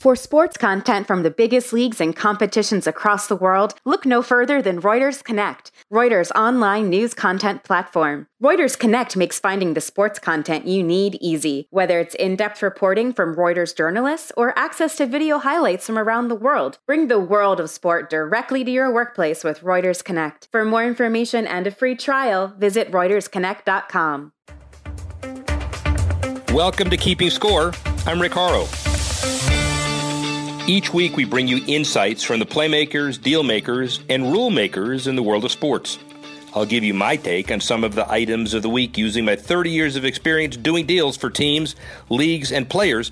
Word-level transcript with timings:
For 0.00 0.16
sports 0.16 0.56
content 0.56 1.06
from 1.06 1.24
the 1.24 1.30
biggest 1.30 1.74
leagues 1.74 2.00
and 2.00 2.16
competitions 2.16 2.86
across 2.86 3.26
the 3.26 3.36
world, 3.36 3.74
look 3.84 4.06
no 4.06 4.22
further 4.22 4.62
than 4.62 4.80
Reuters 4.80 5.22
Connect, 5.22 5.70
Reuters' 5.92 6.30
online 6.34 6.88
news 6.88 7.12
content 7.12 7.64
platform. 7.64 8.26
Reuters 8.42 8.78
Connect 8.78 9.14
makes 9.14 9.38
finding 9.38 9.74
the 9.74 9.82
sports 9.82 10.18
content 10.18 10.66
you 10.66 10.82
need 10.82 11.18
easy, 11.20 11.68
whether 11.68 12.00
it's 12.00 12.14
in 12.14 12.34
depth 12.34 12.62
reporting 12.62 13.12
from 13.12 13.36
Reuters 13.36 13.76
journalists 13.76 14.32
or 14.38 14.58
access 14.58 14.96
to 14.96 15.04
video 15.04 15.36
highlights 15.36 15.84
from 15.84 15.98
around 15.98 16.28
the 16.28 16.34
world. 16.34 16.78
Bring 16.86 17.08
the 17.08 17.20
world 17.20 17.60
of 17.60 17.68
sport 17.68 18.08
directly 18.08 18.64
to 18.64 18.70
your 18.70 18.90
workplace 18.90 19.44
with 19.44 19.60
Reuters 19.60 20.02
Connect. 20.02 20.48
For 20.50 20.64
more 20.64 20.86
information 20.86 21.46
and 21.46 21.66
a 21.66 21.70
free 21.70 21.94
trial, 21.94 22.54
visit 22.56 22.90
ReutersConnect.com. 22.90 24.32
Welcome 26.54 26.88
to 26.88 26.96
Keeping 26.96 27.28
Score. 27.28 27.74
I'm 28.06 28.18
Rick 28.18 28.32
Horrow. 28.32 28.89
Each 30.70 30.94
week, 30.94 31.16
we 31.16 31.24
bring 31.24 31.48
you 31.48 31.64
insights 31.66 32.22
from 32.22 32.38
the 32.38 32.46
playmakers, 32.46 33.20
deal 33.20 33.42
makers, 33.42 33.98
and 34.08 34.30
rule 34.30 34.50
makers 34.50 35.08
in 35.08 35.16
the 35.16 35.22
world 35.22 35.44
of 35.44 35.50
sports. 35.50 35.98
I'll 36.54 36.64
give 36.64 36.84
you 36.84 36.94
my 36.94 37.16
take 37.16 37.50
on 37.50 37.58
some 37.58 37.82
of 37.82 37.96
the 37.96 38.08
items 38.08 38.54
of 38.54 38.62
the 38.62 38.68
week 38.68 38.96
using 38.96 39.24
my 39.24 39.34
30 39.34 39.68
years 39.68 39.96
of 39.96 40.04
experience 40.04 40.56
doing 40.56 40.86
deals 40.86 41.16
for 41.16 41.28
teams, 41.28 41.74
leagues, 42.08 42.52
and 42.52 42.70
players. 42.70 43.10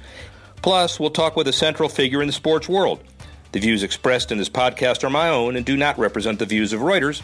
Plus, 0.63 1.01
we'll 1.01 1.11
talk 1.11 1.35
with 1.35 1.49
a 1.49 1.53
central 1.53 1.89
figure 1.89 2.21
in 2.21 2.29
the 2.29 2.33
sports 2.33 2.69
world. 2.69 3.03
The 3.51 3.59
views 3.59 3.83
expressed 3.83 4.31
in 4.31 4.39
this 4.39 4.49
podcast 4.49 5.03
are 5.03 5.11
my 5.11 5.29
own 5.29 5.57
and 5.57 5.67
do 5.67 5.77
not 5.77 5.99
represent 5.99 6.39
the 6.39 6.47
views 6.47 6.73
of 6.73 6.81
Reuters. 6.81 7.23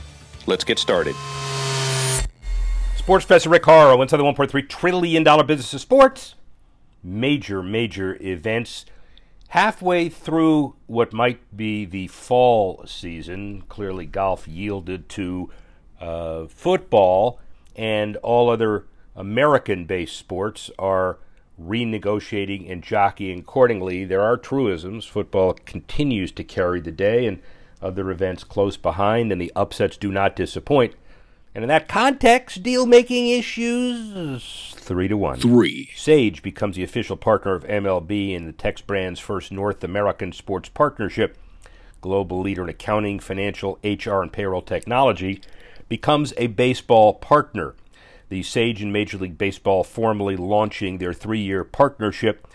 Let's 0.49 0.65
get 0.65 0.81
started. 0.81 1.15
Sports 2.97 3.25
Professor 3.25 3.51
Rick 3.51 3.63
Horrow 3.63 4.03
inside 4.03 4.17
the 4.17 4.25
$1.3 4.25 4.69
trillion 4.69 5.23
business 5.47 5.75
of 5.75 5.81
sports. 5.81 6.35
Major, 7.05 7.63
major 7.63 8.21
events 8.21 8.85
halfway 9.49 10.09
through 10.09 10.75
what 10.87 11.13
might 11.13 11.57
be 11.57 11.85
the 11.85 12.09
fall 12.09 12.83
season, 12.87 13.63
clearly 13.69 14.07
golf 14.07 14.49
yielded 14.49 15.09
to 15.11 15.51
uh, 16.01 16.47
football, 16.47 17.39
and 17.77 18.17
all 18.19 18.51
other 18.51 18.85
American 19.17 19.85
based 19.85 20.17
sports 20.17 20.71
are 20.79 21.19
renegotiating 21.61 22.71
and 22.71 22.83
jockeying 22.83 23.41
accordingly. 23.41 24.05
There 24.05 24.23
are 24.23 24.37
truisms. 24.37 25.05
Football 25.05 25.55
continues 25.65 26.33
to 26.33 26.45
carry 26.45 26.81
the 26.81 26.91
day, 26.91 27.27
and 27.27 27.41
other 27.81 28.11
events 28.11 28.45
close 28.45 28.77
behind, 28.77 29.31
and 29.31 29.41
the 29.41 29.53
upsets 29.55 29.97
do 29.97 30.11
not 30.11 30.35
disappoint. 30.35 30.95
And 31.55 31.63
in 31.63 31.69
that 31.69 31.87
context, 31.87 32.65
deal 32.65 32.85
making 32.85 33.29
issues 33.29 34.75
three 34.77 35.07
to 35.07 35.17
one. 35.17 35.39
Three. 35.39 35.91
Sage 35.95 36.43
becomes 36.43 36.75
the 36.77 36.83
official 36.83 37.17
partner 37.17 37.55
of 37.55 37.65
MLB 37.65 38.33
in 38.33 38.47
the 38.47 38.53
Tex 38.53 38.81
brand's 38.81 39.21
first 39.21 39.53
North 39.53 39.85
American 39.85 40.33
sports 40.33 40.69
partnership. 40.69 41.39
Global 42.01 42.41
leader 42.41 42.65
in 42.65 42.69
accounting, 42.69 43.21
financial, 43.21 43.79
HR, 43.83 44.21
and 44.21 44.33
payroll 44.33 44.63
technology 44.63 45.41
becomes 45.89 46.35
a 46.37 46.49
baseball 46.49 47.15
partner. 47.15 47.75
The 48.29 48.43
Sage 48.43 48.83
and 48.83 48.93
Major 48.93 49.19
League 49.19 49.39
Baseball 49.39 49.85
formally 49.85 50.37
launching 50.37 50.99
their 50.99 51.13
three 51.13 51.41
year 51.41 51.63
partnership 51.63 52.49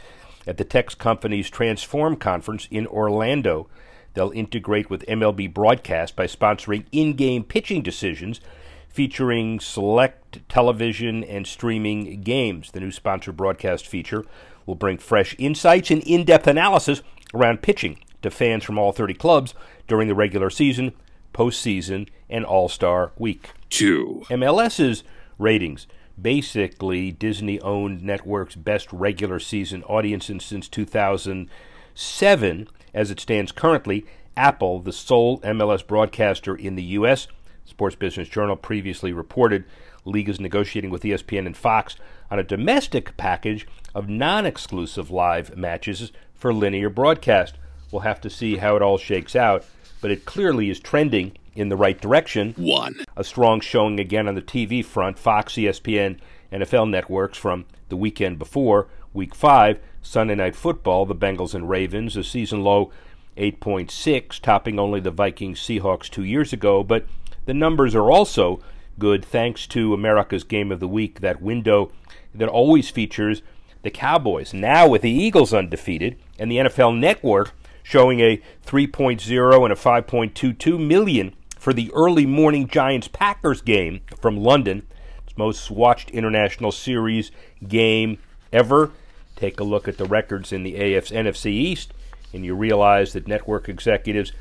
at 0.46 0.58
the 0.58 0.66
Tex 0.66 0.94
Company's 0.94 1.50
Transform 1.50 2.18
Conference 2.18 2.68
in 2.70 2.86
Orlando. 2.86 3.70
They'll 4.14 4.32
integrate 4.32 4.90
with 4.90 5.06
MLB 5.08 5.54
broadcast 5.54 6.16
by 6.16 6.26
sponsoring 6.26 6.86
in 6.92 7.14
game 7.14 7.44
pitching 7.44 7.82
decisions 7.82 8.42
featuring 8.90 9.60
select 9.60 10.48
television 10.50 11.24
and 11.24 11.48
streaming 11.48 12.22
games. 12.22 12.72
The 12.72 12.80
new 12.80 12.92
sponsor 12.92 13.32
broadcast 13.32 13.88
feature 13.88 14.26
will 14.66 14.76
bring 14.76 14.98
fresh 14.98 15.36
insights 15.38 15.92
and 15.92 16.04
in 16.04 16.26
depth 16.26 16.48
analysis 16.48 17.02
around 17.34 17.62
pitching 17.62 18.00
to 18.22 18.30
fans 18.30 18.64
from 18.64 18.78
all 18.78 18.92
30 18.92 19.14
clubs 19.14 19.54
during 19.88 20.08
the 20.08 20.16
regular 20.16 20.50
season, 20.50 20.94
postseason, 21.34 22.10
and 22.30 22.46
All 22.46 22.70
Star 22.70 23.12
week. 23.18 23.52
Two. 23.70 24.24
MLS's 24.30 25.04
ratings. 25.38 25.88
Basically, 26.22 27.12
Disney 27.12 27.62
owned 27.62 28.04
network's 28.04 28.56
best 28.56 28.92
regular 28.92 29.40
season 29.40 29.84
audience 29.84 30.26
since 30.26 30.68
2007. 30.68 32.68
As 32.94 33.12
it 33.12 33.20
stands 33.20 33.52
currently, 33.52 34.06
Apple, 34.36 34.80
the 34.80 34.92
sole 34.92 35.40
MLS 35.42 35.86
broadcaster 35.86 36.56
in 36.56 36.76
the 36.76 36.84
U.S., 36.84 37.28
Sports 37.66 37.96
Business 37.96 38.28
Journal 38.28 38.56
previously 38.56 39.14
reported 39.14 39.64
league 40.06 40.30
is 40.30 40.40
negotiating 40.40 40.90
with 40.90 41.04
ESPN 41.04 41.46
and 41.46 41.56
Fox 41.56 41.96
on 42.32 42.40
a 42.40 42.44
domestic 42.44 43.16
package 43.18 43.68
of 43.94 44.10
non-exclusive 44.10 45.12
live 45.12 45.56
matches 45.56 46.12
for 46.34 46.54
linear 46.54 46.90
broadcast. 46.90 47.56
We'll 47.92 48.02
have 48.02 48.22
to 48.22 48.30
see 48.30 48.58
how 48.58 48.76
it 48.76 48.82
all 48.82 48.98
shakes 48.98 49.36
out, 49.36 49.66
but 50.02 50.12
it 50.12 50.26
clearly 50.26 50.70
is 50.70 50.80
trending 50.80 51.34
in 51.56 51.70
the 51.70 51.76
right 51.76 52.00
direction. 52.00 52.54
One. 52.56 53.04
A 53.18 53.24
strong 53.24 53.60
showing 53.60 54.00
again 54.00 54.28
on 54.28 54.36
the 54.36 54.42
TV 54.42 54.84
front. 54.84 55.20
Fox, 55.20 55.54
ESPN, 55.54 56.20
NFL 56.52 56.90
networks 56.90 57.38
from 57.38 57.66
the 57.90 57.98
weekend 57.98 58.40
before, 58.40 58.88
week 59.14 59.36
5, 59.36 59.80
Sunday 60.02 60.36
Night 60.36 60.56
Football, 60.56 61.06
the 61.06 61.16
Bengals 61.16 61.54
and 61.54 61.70
Ravens, 61.70 62.16
a 62.16 62.24
season 62.24 62.64
low 62.64 62.92
8.6, 63.38 64.40
topping 64.40 64.80
only 64.80 65.00
the 65.00 65.12
Vikings 65.12 65.60
Seahawks 65.60 66.10
2 66.10 66.24
years 66.24 66.54
ago, 66.54 66.84
but 66.84 67.06
the 67.50 67.54
numbers 67.56 67.96
are 67.96 68.12
also 68.12 68.62
good 69.00 69.26
thanks 69.26 69.66
to 69.66 69.96
America's 69.96 70.44
Game 70.44 70.72
of 70.72 70.80
the 70.80 70.88
Week, 70.88 71.22
that 71.22 71.42
window 71.42 71.92
that 72.36 72.48
always 72.48 72.92
features 72.92 73.42
the 73.82 73.90
Cowboys. 73.90 74.54
Now 74.54 74.88
with 74.88 75.02
the 75.02 75.10
Eagles 75.10 75.52
undefeated 75.52 76.16
and 76.38 76.52
the 76.52 76.58
NFL 76.58 77.00
Network 77.00 77.54
showing 77.82 78.20
a 78.20 78.40
3.0 78.68 79.64
and 79.64 79.74
a 79.74 79.76
5.22 79.76 80.88
million 80.88 81.34
for 81.58 81.74
the 81.74 81.92
early 81.96 82.28
morning 82.28 82.68
Giants 82.68 83.08
Packers 83.08 83.64
game 83.64 84.02
from 84.22 84.38
London. 84.38 84.86
It's 85.26 85.36
most 85.36 85.72
watched 85.72 86.12
international 86.12 86.72
series 86.72 87.32
game 87.68 88.20
ever. 88.54 88.92
Take 89.36 89.60
a 89.60 89.64
look 89.64 89.88
at 89.88 89.98
the 89.98 90.06
records 90.06 90.54
in 90.54 90.62
the 90.62 90.76
AF's 90.76 91.10
NFC 91.10 91.48
East 91.48 91.94
and 92.32 92.46
you 92.46 92.54
realize 92.54 93.14
that 93.14 93.28
network 93.28 93.68
executives 93.68 94.34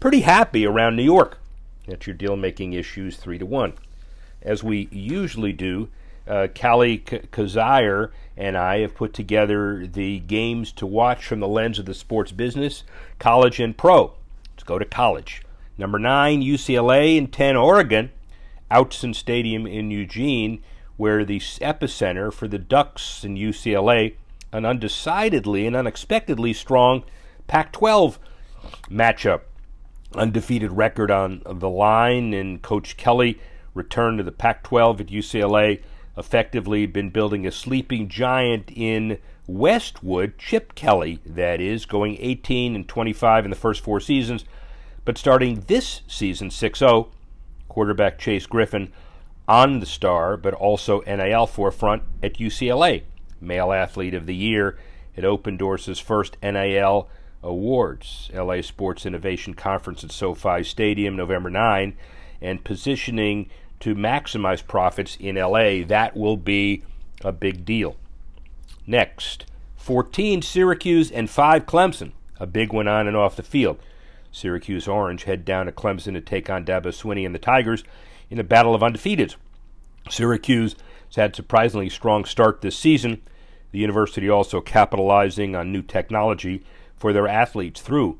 pretty 0.00 0.22
happy 0.22 0.66
around 0.66 0.96
New 0.96 1.02
York. 1.02 1.40
That's 1.86 2.06
your 2.06 2.14
deal 2.14 2.36
making 2.36 2.72
issues 2.72 3.16
three 3.16 3.38
to 3.38 3.46
one. 3.46 3.74
As 4.42 4.62
we 4.62 4.88
usually 4.90 5.52
do, 5.52 5.88
uh, 6.26 6.48
Callie 6.58 6.98
Kazire 6.98 8.10
and 8.36 8.56
I 8.56 8.78
have 8.78 8.94
put 8.94 9.12
together 9.12 9.86
the 9.86 10.20
games 10.20 10.72
to 10.72 10.86
watch 10.86 11.24
from 11.24 11.40
the 11.40 11.48
lens 11.48 11.78
of 11.78 11.86
the 11.86 11.94
sports 11.94 12.32
business, 12.32 12.84
college 13.18 13.60
and 13.60 13.76
pro. 13.76 14.14
Let's 14.52 14.64
go 14.64 14.78
to 14.78 14.84
college. 14.84 15.42
Number 15.76 15.98
nine, 15.98 16.40
UCLA, 16.40 17.18
and 17.18 17.32
10, 17.32 17.56
Oregon. 17.56 18.10
Autzen 18.70 19.14
Stadium 19.14 19.66
in 19.66 19.90
Eugene, 19.90 20.62
where 20.96 21.24
the 21.24 21.38
epicenter 21.38 22.32
for 22.32 22.48
the 22.48 22.58
Ducks 22.58 23.22
and 23.22 23.36
UCLA, 23.36 24.14
an 24.52 24.64
undecidedly 24.64 25.66
and 25.66 25.76
unexpectedly 25.76 26.52
strong 26.52 27.04
Pac 27.46 27.72
12 27.72 28.18
matchup 28.88 29.42
undefeated 30.16 30.72
record 30.72 31.10
on 31.10 31.42
the 31.44 31.68
line, 31.68 32.32
and 32.32 32.62
Coach 32.62 32.96
Kelly 32.96 33.38
returned 33.74 34.18
to 34.18 34.24
the 34.24 34.32
Pac 34.32 34.62
12 34.62 35.02
at 35.02 35.06
UCLA, 35.08 35.82
effectively 36.16 36.86
been 36.86 37.10
building 37.10 37.46
a 37.46 37.50
sleeping 37.50 38.08
giant 38.08 38.70
in 38.74 39.18
Westwood, 39.46 40.38
Chip 40.38 40.74
Kelly, 40.74 41.20
that 41.26 41.60
is, 41.60 41.84
going 41.84 42.16
18 42.20 42.74
and 42.74 42.88
25 42.88 43.44
in 43.44 43.50
the 43.50 43.56
first 43.56 43.82
four 43.82 44.00
seasons, 44.00 44.44
but 45.04 45.18
starting 45.18 45.64
this 45.66 46.00
season 46.06 46.50
6 46.50 46.78
0, 46.78 47.10
quarterback 47.68 48.18
Chase 48.18 48.46
Griffin 48.46 48.92
on 49.46 49.80
the 49.80 49.86
star, 49.86 50.36
but 50.36 50.54
also 50.54 51.00
NIL 51.00 51.46
forefront 51.46 52.02
at 52.22 52.34
UCLA. 52.34 53.02
Male 53.40 53.72
Athlete 53.72 54.14
of 54.14 54.26
the 54.26 54.34
Year 54.34 54.78
at 55.16 55.24
Opendorse's 55.24 55.98
first 55.98 56.36
NIL 56.42 57.08
Awards, 57.44 58.30
LA 58.34 58.62
Sports 58.62 59.04
Innovation 59.06 59.54
Conference 59.54 60.02
at 60.02 60.10
SoFi 60.10 60.64
Stadium, 60.64 61.14
November 61.14 61.50
9, 61.50 61.96
and 62.40 62.64
positioning 62.64 63.50
to 63.80 63.94
maximize 63.94 64.66
profits 64.66 65.16
in 65.20 65.36
LA. 65.36 65.84
That 65.84 66.16
will 66.16 66.38
be 66.38 66.82
a 67.22 67.32
big 67.32 67.64
deal. 67.64 67.96
Next, 68.86 69.46
14 69.76 70.42
Syracuse 70.42 71.10
and 71.10 71.28
5 71.28 71.66
Clemson, 71.66 72.12
a 72.40 72.46
big 72.46 72.72
one 72.72 72.88
on 72.88 73.06
and 73.06 73.16
off 73.16 73.36
the 73.36 73.42
field. 73.42 73.78
Syracuse 74.32 74.88
Orange 74.88 75.24
head 75.24 75.44
down 75.44 75.66
to 75.66 75.72
Clemson 75.72 76.14
to 76.14 76.20
take 76.20 76.50
on 76.50 76.64
Dabo 76.64 76.86
Swinney 76.86 77.24
and 77.24 77.34
the 77.34 77.38
Tigers 77.38 77.84
in 78.30 78.38
a 78.40 78.44
battle 78.44 78.74
of 78.74 78.80
undefeateds. 78.80 79.36
Syracuse 80.10 80.74
has 81.08 81.16
had 81.16 81.36
surprisingly 81.36 81.88
strong 81.88 82.24
start 82.24 82.60
this 82.60 82.76
season. 82.76 83.22
The 83.70 83.78
university 83.78 84.28
also 84.28 84.60
capitalizing 84.60 85.54
on 85.54 85.72
new 85.72 85.82
technology 85.82 86.64
for 86.96 87.12
their 87.12 87.28
athletes 87.28 87.80
through 87.80 88.18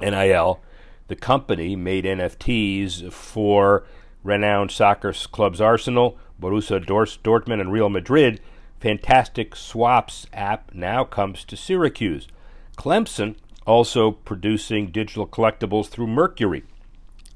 NIL. 0.00 0.60
The 1.08 1.16
company 1.16 1.76
made 1.76 2.04
NFTs 2.04 3.12
for 3.12 3.84
renowned 4.22 4.70
soccer 4.70 5.12
clubs 5.12 5.60
Arsenal, 5.60 6.18
Borussia 6.40 6.84
Dortmund, 6.84 7.60
and 7.60 7.72
Real 7.72 7.88
Madrid. 7.88 8.40
Fantastic 8.80 9.56
Swaps 9.56 10.26
app 10.32 10.72
now 10.72 11.04
comes 11.04 11.44
to 11.44 11.56
Syracuse. 11.56 12.28
Clemson 12.76 13.36
also 13.66 14.10
producing 14.10 14.90
digital 14.90 15.26
collectibles 15.26 15.88
through 15.88 16.06
Mercury, 16.06 16.64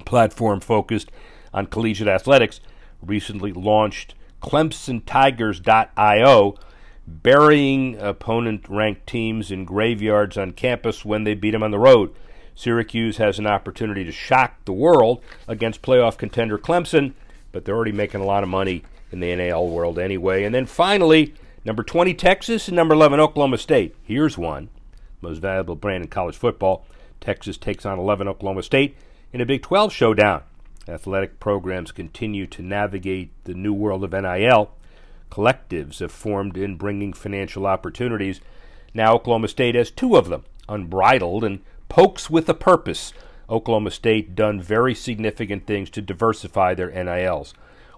platform 0.05 0.61
focused 0.61 1.11
on 1.53 1.67
collegiate 1.67 2.09
athletics, 2.09 2.61
recently 3.03 3.53
launched 3.53 4.15
ClemsonTigers.io, 4.43 6.55
burying 7.07 7.99
opponent 7.99 8.69
ranked 8.69 9.07
teams 9.07 9.51
in 9.51 9.65
graveyards 9.65 10.37
on 10.37 10.53
campus 10.53 11.05
when 11.05 11.25
they 11.25 11.35
beat 11.35 11.51
them 11.51 11.63
on 11.63 11.71
the 11.71 11.79
road. 11.79 12.15
Syracuse 12.55 13.17
has 13.17 13.39
an 13.39 13.47
opportunity 13.47 14.05
to 14.05 14.13
shock 14.13 14.65
the 14.65 14.73
world 14.73 15.23
against 15.49 15.83
playoff 15.83 16.17
contender 16.17 16.59
Clemson, 16.59 17.13
but 17.53 17.65
they're 17.65 17.75
already 17.75 17.93
making 17.93 18.21
a 18.21 18.27
lot 18.27 18.43
of 18.43 18.49
money 18.49 18.85
in 19.11 19.21
the 19.21 19.35
NIL 19.35 19.69
world 19.69 19.99
anyway. 19.99 20.45
And 20.45 20.55
then 20.55 20.67
finally, 20.67 21.35
number 21.65 21.83
20 21.83 22.15
Texas 22.15 22.69
and 22.69 22.77
number 22.77 22.95
11 22.95 23.21
Oklahoma 23.21 23.59
State. 23.59 23.95
Here's 24.03 24.39
one 24.39 24.69
most 25.25 25.39
valuable 25.39 25.75
brand 25.75 26.05
in 26.05 26.11
college 26.11 26.37
football. 26.37 26.87
Texas 27.21 27.57
takes 27.57 27.85
on 27.87 27.99
11 27.99 28.29
Oklahoma 28.29 28.63
State 28.63 28.95
in 29.33 29.41
a 29.41 29.47
Big 29.47 29.63
12 29.63 29.93
showdown. 29.93 30.43
Athletic 30.87 31.41
programs 31.41 31.91
continue 31.91 32.47
to 32.47 32.63
navigate 32.63 33.33
the 33.45 33.55
new 33.55 33.73
world 33.73 34.05
of 34.05 34.13
NIL. 34.13 34.71
Collectives 35.35 35.99
have 35.99 36.13
formed 36.13 36.57
in 36.57 36.77
bringing 36.77 37.13
financial 37.13 37.67
opportunities. 37.67 38.41
Now 38.95 39.15
Oklahoma 39.15 39.49
State 39.49 39.75
has 39.75 39.91
two 39.91 40.15
of 40.15 40.29
them, 40.29 40.45
unbridled 40.69 41.43
and 41.43 41.59
pokes 41.89 42.31
with 42.31 42.49
a 42.49 42.55
purpose. 42.55 43.13
Oklahoma 43.51 43.91
State 43.91 44.37
done 44.37 44.61
very 44.61 44.95
significant 44.95 45.67
things 45.67 45.91
to 45.91 46.01
diversify 46.01 46.75
their 46.75 46.89
NILs. 46.89 47.53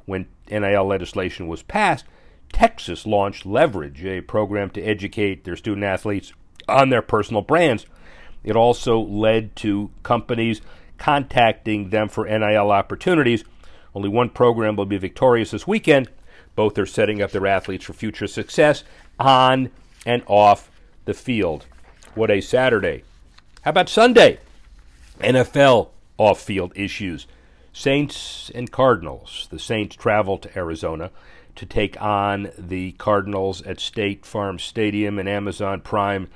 When 0.06 0.28
NIL 0.50 0.86
legislation 0.86 1.46
was 1.46 1.62
passed, 1.62 2.06
Texas 2.54 3.04
launched 3.04 3.44
Leverage, 3.44 4.02
a 4.02 4.22
program 4.22 4.70
to 4.70 4.82
educate 4.82 5.44
their 5.44 5.56
student 5.56 5.84
athletes 5.84 6.32
on 6.66 6.88
their 6.88 7.02
personal 7.02 7.42
brands. 7.42 7.84
It 8.44 8.56
also 8.56 8.98
led 8.98 9.54
to 9.56 9.90
companies 10.02 10.62
contacting 10.96 11.90
them 11.90 12.08
for 12.08 12.24
NIL 12.24 12.70
opportunities. 12.70 13.44
Only 13.94 14.08
one 14.08 14.30
program 14.30 14.76
will 14.76 14.86
be 14.86 14.96
victorious 14.96 15.50
this 15.50 15.66
weekend. 15.66 16.08
Both 16.56 16.76
are 16.78 16.86
setting 16.86 17.22
up 17.22 17.30
their 17.30 17.46
athletes 17.46 17.84
for 17.84 17.92
future 17.92 18.26
success 18.26 18.82
on 19.20 19.70
and 20.04 20.22
off 20.26 20.70
the 21.04 21.14
field. 21.14 21.66
What 22.14 22.30
a 22.30 22.40
Saturday. 22.40 23.04
How 23.62 23.70
about 23.70 23.88
Sunday? 23.88 24.38
NFL 25.20 25.90
off 26.18 26.40
field 26.40 26.72
issues. 26.74 27.26
Saints 27.72 28.50
and 28.54 28.72
Cardinals. 28.72 29.48
The 29.50 29.58
Saints 29.58 29.94
travel 29.96 30.38
to 30.38 30.58
Arizona 30.58 31.10
to 31.56 31.66
take 31.66 32.00
on 32.00 32.50
the 32.58 32.92
Cardinals 32.92 33.62
at 33.62 33.80
State 33.80 34.24
Farm 34.26 34.58
Stadium 34.58 35.18
and 35.18 35.28
Amazon 35.28 35.80
Prime 35.80 36.28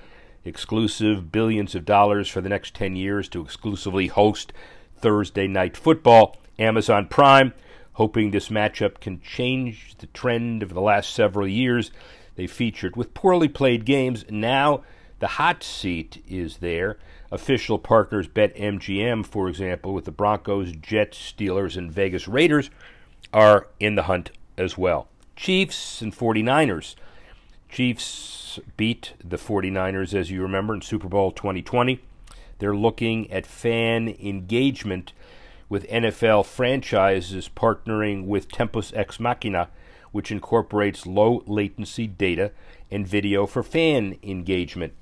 exclusive 0.44 1.30
billions 1.30 1.74
of 1.74 1.84
dollars 1.84 2.28
for 2.28 2.40
the 2.40 2.48
next 2.48 2.74
10 2.74 2.96
years 2.96 3.28
to 3.28 3.42
exclusively 3.42 4.06
host 4.06 4.52
Thursday 4.96 5.46
night 5.46 5.76
football. 5.76 6.36
Amazon 6.58 7.06
Prime, 7.06 7.54
hoping 7.94 8.30
this 8.30 8.48
matchup 8.48 9.00
can 9.00 9.20
change 9.20 9.94
the 9.98 10.06
trend 10.08 10.62
of 10.62 10.74
the 10.74 10.80
last 10.80 11.12
several 11.12 11.46
years. 11.46 11.90
They 12.36 12.46
featured 12.46 12.96
with 12.96 13.14
poorly 13.14 13.48
played 13.48 13.84
games. 13.84 14.24
Now 14.30 14.82
the 15.18 15.26
hot 15.26 15.62
seat 15.62 16.24
is 16.28 16.58
there. 16.58 16.98
Official 17.30 17.78
partners 17.78 18.26
BetMGM, 18.26 19.26
for 19.26 19.48
example, 19.48 19.94
with 19.94 20.04
the 20.04 20.10
Broncos, 20.10 20.72
Jets, 20.72 21.18
Steelers, 21.18 21.76
and 21.76 21.92
Vegas 21.92 22.26
Raiders, 22.26 22.70
are 23.32 23.68
in 23.78 23.94
the 23.94 24.04
hunt 24.04 24.30
as 24.56 24.76
well. 24.76 25.08
Chiefs 25.36 26.02
and 26.02 26.16
49ers. 26.16 26.96
Chiefs 27.68 28.58
beat 28.76 29.12
the 29.22 29.36
49ers, 29.36 30.12
as 30.12 30.30
you 30.30 30.42
remember, 30.42 30.74
in 30.74 30.82
Super 30.82 31.08
Bowl 31.08 31.30
2020. 31.30 32.00
They're 32.58 32.74
looking 32.74 33.30
at 33.30 33.46
fan 33.46 34.08
engagement 34.08 35.12
with 35.70 35.88
NFL 35.88 36.44
franchises 36.44 37.48
partnering 37.48 38.26
with 38.26 38.50
Tempus 38.50 38.92
Ex 38.94 39.18
Machina, 39.18 39.70
which 40.12 40.30
incorporates 40.30 41.06
low 41.06 41.42
latency 41.46 42.06
data 42.06 42.52
and 42.90 43.08
video 43.08 43.46
for 43.46 43.62
fan 43.62 44.18
engagement. 44.22 44.92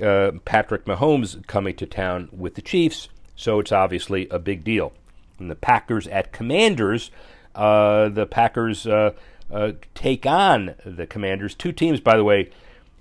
Uh, 0.00 0.32
Patrick 0.44 0.84
Mahomes 0.84 1.44
coming 1.46 1.74
to 1.74 1.86
town 1.86 2.28
with 2.30 2.54
the 2.54 2.62
Chiefs, 2.62 3.08
so 3.34 3.58
it's 3.58 3.72
obviously 3.72 4.28
a 4.30 4.38
big 4.38 4.62
deal. 4.62 4.92
And 5.38 5.50
the 5.50 5.56
Packers 5.56 6.06
at 6.06 6.32
Commanders, 6.32 7.10
uh, 7.54 8.10
the 8.10 8.26
Packers 8.26 8.86
uh, 8.86 9.12
uh, 9.50 9.72
take 9.94 10.26
on 10.26 10.74
the 10.84 11.06
Commanders. 11.06 11.54
Two 11.54 11.72
teams, 11.72 12.00
by 12.00 12.16
the 12.16 12.24
way, 12.24 12.50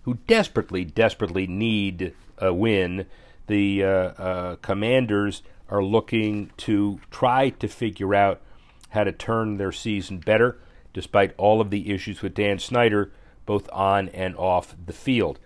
who 0.03 0.15
desperately, 0.25 0.85
desperately 0.85 1.47
need 1.47 2.13
a 2.37 2.53
win. 2.53 3.05
The 3.47 3.83
uh, 3.83 3.87
uh, 3.87 4.55
Commanders 4.57 5.43
are 5.69 5.83
looking 5.83 6.51
to 6.57 6.99
try 7.11 7.49
to 7.49 7.67
figure 7.67 8.15
out 8.15 8.41
how 8.89 9.03
to 9.03 9.11
turn 9.11 9.57
their 9.57 9.71
season 9.71 10.17
better, 10.17 10.57
despite 10.93 11.33
all 11.37 11.61
of 11.61 11.69
the 11.69 11.91
issues 11.91 12.21
with 12.21 12.33
Dan 12.33 12.59
Snyder, 12.59 13.11
both 13.45 13.69
on 13.71 14.09
and 14.09 14.35
off 14.35 14.75
the 14.85 14.93
field. 14.93 15.39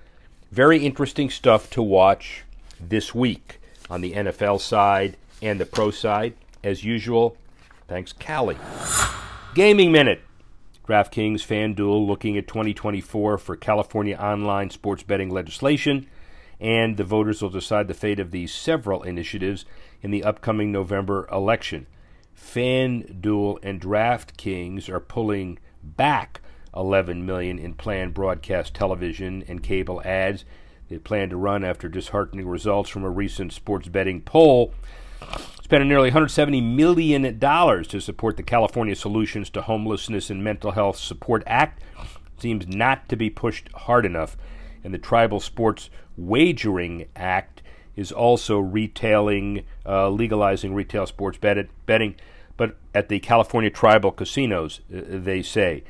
Very 0.51 0.85
interesting 0.85 1.29
stuff 1.29 1.69
to 1.71 1.81
watch 1.81 2.43
this 2.79 3.13
week 3.13 3.59
on 3.89 4.01
the 4.01 4.13
NFL 4.13 4.61
side 4.61 5.17
and 5.41 5.59
the 5.59 5.65
pro 5.65 5.91
side. 5.91 6.33
As 6.63 6.83
usual, 6.83 7.37
thanks, 7.87 8.13
Callie. 8.13 8.57
Gaming 9.55 9.91
Minute. 9.91 10.21
DraftKings, 10.87 11.41
FanDuel 11.41 12.05
looking 12.05 12.37
at 12.37 12.47
2024 12.47 13.37
for 13.37 13.55
California 13.55 14.17
online 14.17 14.69
sports 14.69 15.01
betting 15.01 15.29
legislation, 15.29 16.07
and 16.59 16.97
the 16.97 17.03
voters 17.03 17.41
will 17.41 17.49
decide 17.49 17.87
the 17.87 17.93
fate 17.93 18.19
of 18.19 18.31
these 18.31 18.53
several 18.53 19.03
initiatives 19.03 19.65
in 20.01 20.11
the 20.11 20.23
upcoming 20.23 20.71
November 20.71 21.27
election. 21.31 21.87
FanDuel 22.37 23.59
and 23.63 23.81
DraftKings 23.81 24.89
are 24.89 24.99
pulling 24.99 25.59
back 25.83 26.41
11 26.75 27.25
million 27.25 27.59
in 27.59 27.73
planned 27.73 28.13
broadcast 28.13 28.73
television 28.73 29.43
and 29.47 29.61
cable 29.61 30.01
ads 30.03 30.43
they 30.89 30.97
plan 30.97 31.29
to 31.29 31.37
run 31.37 31.63
after 31.63 31.87
disheartening 31.87 32.47
results 32.47 32.89
from 32.89 33.03
a 33.03 33.09
recent 33.09 33.53
sports 33.53 33.87
betting 33.87 34.21
poll 34.21 34.73
spending 35.63 35.89
nearly 35.89 36.11
$170 36.11 36.61
million 36.61 37.39
to 37.39 37.99
support 37.99 38.37
the 38.37 38.43
California 38.43 38.95
Solutions 38.95 39.49
to 39.49 39.61
Homelessness 39.61 40.29
and 40.29 40.43
Mental 40.43 40.71
Health 40.71 40.97
Support 40.97 41.43
Act. 41.47 41.81
Seems 42.37 42.67
not 42.67 43.07
to 43.09 43.15
be 43.15 43.29
pushed 43.29 43.69
hard 43.71 44.05
enough. 44.05 44.37
And 44.83 44.93
the 44.93 44.97
Tribal 44.97 45.39
Sports 45.39 45.89
Wagering 46.17 47.07
Act 47.15 47.61
is 47.95 48.11
also 48.11 48.59
retailing, 48.59 49.63
uh, 49.85 50.09
legalizing 50.09 50.73
retail 50.73 51.05
sports 51.05 51.37
bet- 51.37 51.69
betting, 51.85 52.15
but 52.57 52.75
at 52.93 53.09
the 53.09 53.19
California 53.19 53.69
tribal 53.69 54.11
casinos, 54.11 54.81
uh, 54.93 55.01
they 55.07 55.41
say. 55.41 55.83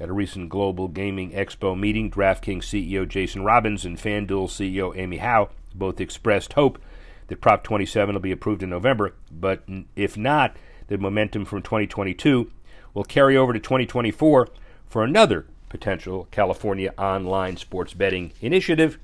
At 0.00 0.08
a 0.08 0.12
recent 0.12 0.48
Global 0.48 0.86
Gaming 0.86 1.32
Expo 1.32 1.78
meeting, 1.78 2.10
DraftKings 2.10 2.64
CEO 2.64 3.06
Jason 3.06 3.42
Robins 3.42 3.84
and 3.84 3.98
FanDuel 3.98 4.48
CEO 4.48 4.96
Amy 4.96 5.18
Howe 5.18 5.50
both 5.74 6.00
expressed 6.00 6.52
hope 6.54 6.78
that 7.26 7.40
Prop 7.40 7.62
27 7.62 8.14
will 8.14 8.20
be 8.20 8.32
approved 8.32 8.62
in 8.62 8.70
November, 8.70 9.14
but 9.30 9.62
if 9.96 10.16
not, 10.16 10.56
the 10.88 10.98
momentum 10.98 11.44
from 11.44 11.62
2022 11.62 12.50
will 12.94 13.04
carry 13.04 13.36
over 13.36 13.52
to 13.52 13.60
2024 13.60 14.48
for 14.86 15.04
another 15.04 15.46
potential 15.68 16.28
California 16.30 16.92
online 16.98 17.56
sports 17.56 17.94
betting 17.94 18.32
initiative. 18.40 18.98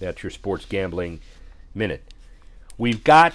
That's 0.00 0.22
your 0.22 0.30
sports 0.30 0.64
gambling 0.64 1.20
minute. 1.74 2.02
We've 2.76 3.02
got 3.02 3.34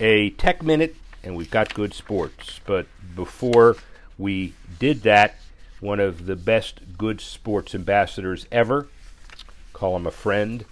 a 0.00 0.30
tech 0.30 0.62
minute 0.62 0.96
and 1.22 1.36
we've 1.36 1.50
got 1.50 1.74
good 1.74 1.94
sports, 1.94 2.60
but 2.66 2.86
before 3.14 3.76
we 4.18 4.54
did 4.78 5.02
that, 5.02 5.36
one 5.80 6.00
of 6.00 6.26
the 6.26 6.36
best 6.36 6.80
good 6.96 7.20
sports 7.20 7.74
ambassadors 7.74 8.46
ever, 8.50 8.88
call 9.72 9.96
him 9.96 10.06
a 10.06 10.10
friend, 10.10 10.64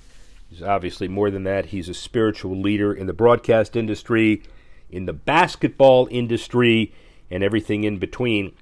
He's 0.54 0.62
obviously 0.62 1.08
more 1.08 1.32
than 1.32 1.42
that. 1.44 1.66
He's 1.66 1.88
a 1.88 1.94
spiritual 1.94 2.56
leader 2.56 2.94
in 2.94 3.08
the 3.08 3.12
broadcast 3.12 3.74
industry, 3.74 4.44
in 4.88 5.04
the 5.04 5.12
basketball 5.12 6.06
industry, 6.12 6.92
and 7.28 7.42
everything 7.42 7.82
in 7.82 7.98
between. 7.98 8.52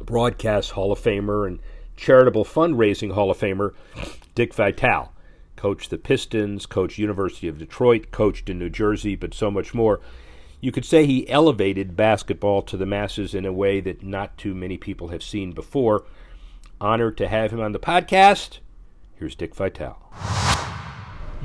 Broadcast 0.00 0.72
Hall 0.72 0.90
of 0.90 1.00
Famer 1.00 1.46
and 1.46 1.60
charitable 1.96 2.44
fundraising 2.44 3.12
Hall 3.12 3.30
of 3.30 3.38
Famer 3.38 3.74
Dick 4.34 4.54
Vitale. 4.54 5.12
Coached 5.56 5.90
the 5.90 5.98
Pistons, 5.98 6.66
coached 6.66 6.98
University 6.98 7.48
of 7.48 7.58
Detroit, 7.58 8.10
coached 8.10 8.50
in 8.50 8.58
New 8.58 8.70
Jersey, 8.70 9.16
but 9.16 9.32
so 9.32 9.50
much 9.50 9.72
more. 9.72 10.00
You 10.60 10.72
could 10.72 10.84
say 10.84 11.06
he 11.06 11.28
elevated 11.28 11.96
basketball 11.96 12.62
to 12.62 12.76
the 12.76 12.86
masses 12.86 13.34
in 13.34 13.44
a 13.44 13.52
way 13.52 13.80
that 13.80 14.02
not 14.02 14.36
too 14.36 14.54
many 14.54 14.76
people 14.76 15.08
have 15.08 15.22
seen 15.22 15.52
before. 15.52 16.04
Honored 16.80 17.16
to 17.18 17.28
have 17.28 17.52
him 17.52 17.60
on 17.60 17.72
the 17.72 17.78
podcast. 17.78 18.58
Here's 19.14 19.34
Dick 19.34 19.54
Vitale 19.54 19.98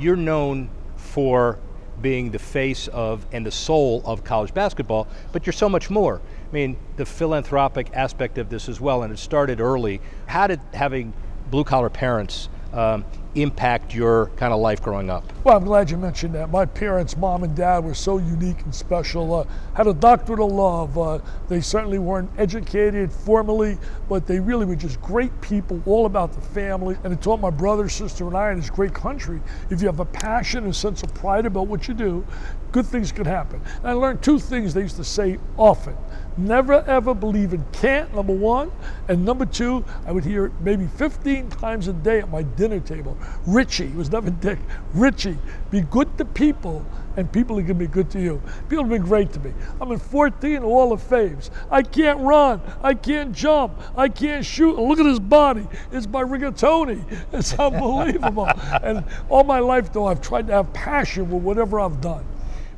you're 0.00 0.16
known 0.16 0.70
for 0.96 1.58
being 2.00 2.30
the 2.30 2.38
face 2.38 2.88
of 2.88 3.26
and 3.32 3.44
the 3.44 3.50
soul 3.50 4.02
of 4.06 4.24
college 4.24 4.54
basketball, 4.54 5.06
but 5.32 5.46
you're 5.46 5.52
so 5.52 5.68
much 5.68 5.90
more. 5.90 6.20
I 6.50 6.52
mean, 6.52 6.76
the 6.96 7.06
philanthropic 7.06 7.90
aspect 7.92 8.36
of 8.36 8.50
this 8.50 8.68
as 8.68 8.80
well, 8.80 9.04
and 9.04 9.12
it 9.12 9.18
started 9.18 9.60
early. 9.60 10.00
How 10.26 10.48
did 10.48 10.60
having 10.74 11.12
blue 11.48 11.62
collar 11.62 11.90
parents 11.90 12.48
um, 12.72 13.04
impact 13.34 13.94
your 13.94 14.26
kind 14.36 14.52
of 14.52 14.60
life 14.60 14.82
growing 14.82 15.10
up? 15.10 15.24
Well, 15.44 15.56
I'm 15.56 15.64
glad 15.64 15.90
you 15.90 15.96
mentioned 15.96 16.34
that. 16.34 16.50
My 16.50 16.66
parents, 16.66 17.16
mom 17.16 17.44
and 17.44 17.54
dad, 17.54 17.84
were 17.84 17.94
so 17.94 18.18
unique 18.18 18.62
and 18.62 18.74
special. 18.74 19.34
Uh, 19.34 19.44
had 19.74 19.86
a 19.86 19.94
doctorate 19.94 20.40
of 20.40 20.52
love. 20.52 20.98
Uh, 20.98 21.18
they 21.48 21.60
certainly 21.60 21.98
weren't 21.98 22.30
educated 22.38 23.12
formally, 23.12 23.78
but 24.08 24.26
they 24.26 24.40
really 24.40 24.66
were 24.66 24.76
just 24.76 25.00
great 25.00 25.38
people, 25.40 25.82
all 25.86 26.06
about 26.06 26.32
the 26.32 26.40
family. 26.40 26.96
And 27.04 27.12
it 27.12 27.22
taught 27.22 27.40
my 27.40 27.50
brother, 27.50 27.88
sister, 27.88 28.26
and 28.26 28.36
I 28.36 28.50
in 28.50 28.58
this 28.58 28.70
great 28.70 28.94
country 28.94 29.40
if 29.70 29.80
you 29.80 29.86
have 29.86 30.00
a 30.00 30.04
passion 30.04 30.64
and 30.64 30.74
sense 30.74 31.02
of 31.02 31.14
pride 31.14 31.46
about 31.46 31.66
what 31.66 31.88
you 31.88 31.94
do, 31.94 32.24
good 32.72 32.86
things 32.86 33.12
can 33.12 33.24
happen. 33.24 33.60
And 33.78 33.86
I 33.86 33.92
learned 33.92 34.22
two 34.22 34.38
things 34.38 34.74
they 34.74 34.82
used 34.82 34.96
to 34.96 35.04
say 35.04 35.38
often. 35.56 35.96
Never 36.36 36.84
ever 36.86 37.14
believe 37.14 37.52
in 37.52 37.64
can't, 37.72 38.14
number 38.14 38.32
one. 38.32 38.70
And 39.08 39.24
number 39.24 39.44
two, 39.44 39.84
I 40.06 40.12
would 40.12 40.24
hear 40.24 40.46
it 40.46 40.52
maybe 40.60 40.86
15 40.86 41.50
times 41.50 41.88
a 41.88 41.92
day 41.92 42.20
at 42.20 42.30
my 42.30 42.42
dinner 42.42 42.80
table. 42.80 43.16
Richie, 43.46 43.86
it 43.86 43.94
was 43.94 44.10
never 44.10 44.30
Dick, 44.30 44.58
Richie, 44.94 45.38
be 45.70 45.80
good 45.82 46.16
to 46.18 46.24
people 46.24 46.84
and 47.16 47.30
people 47.30 47.58
are 47.58 47.62
going 47.62 47.78
to 47.78 47.86
be 47.86 47.86
good 47.86 48.10
to 48.10 48.20
you. 48.20 48.40
People 48.68 48.84
have 48.84 48.90
been 48.90 49.02
great 49.02 49.32
to 49.32 49.40
me. 49.40 49.52
I'm 49.80 49.90
in 49.92 49.98
14 49.98 50.62
Hall 50.62 50.92
of 50.92 51.02
Fames. 51.02 51.50
I 51.70 51.82
can't 51.82 52.20
run. 52.20 52.60
I 52.82 52.94
can't 52.94 53.32
jump. 53.32 53.80
I 53.96 54.08
can't 54.08 54.44
shoot. 54.44 54.78
Look 54.78 54.98
at 54.98 55.06
his 55.06 55.20
body. 55.20 55.66
It's 55.92 56.06
by 56.06 56.22
rigatoni. 56.22 57.04
It's 57.32 57.54
unbelievable. 57.58 58.46
and 58.82 59.04
all 59.28 59.44
my 59.44 59.58
life, 59.60 59.92
though, 59.92 60.06
I've 60.06 60.20
tried 60.20 60.46
to 60.48 60.52
have 60.52 60.72
passion 60.72 61.30
with 61.30 61.42
whatever 61.42 61.80
I've 61.80 62.00
done. 62.00 62.24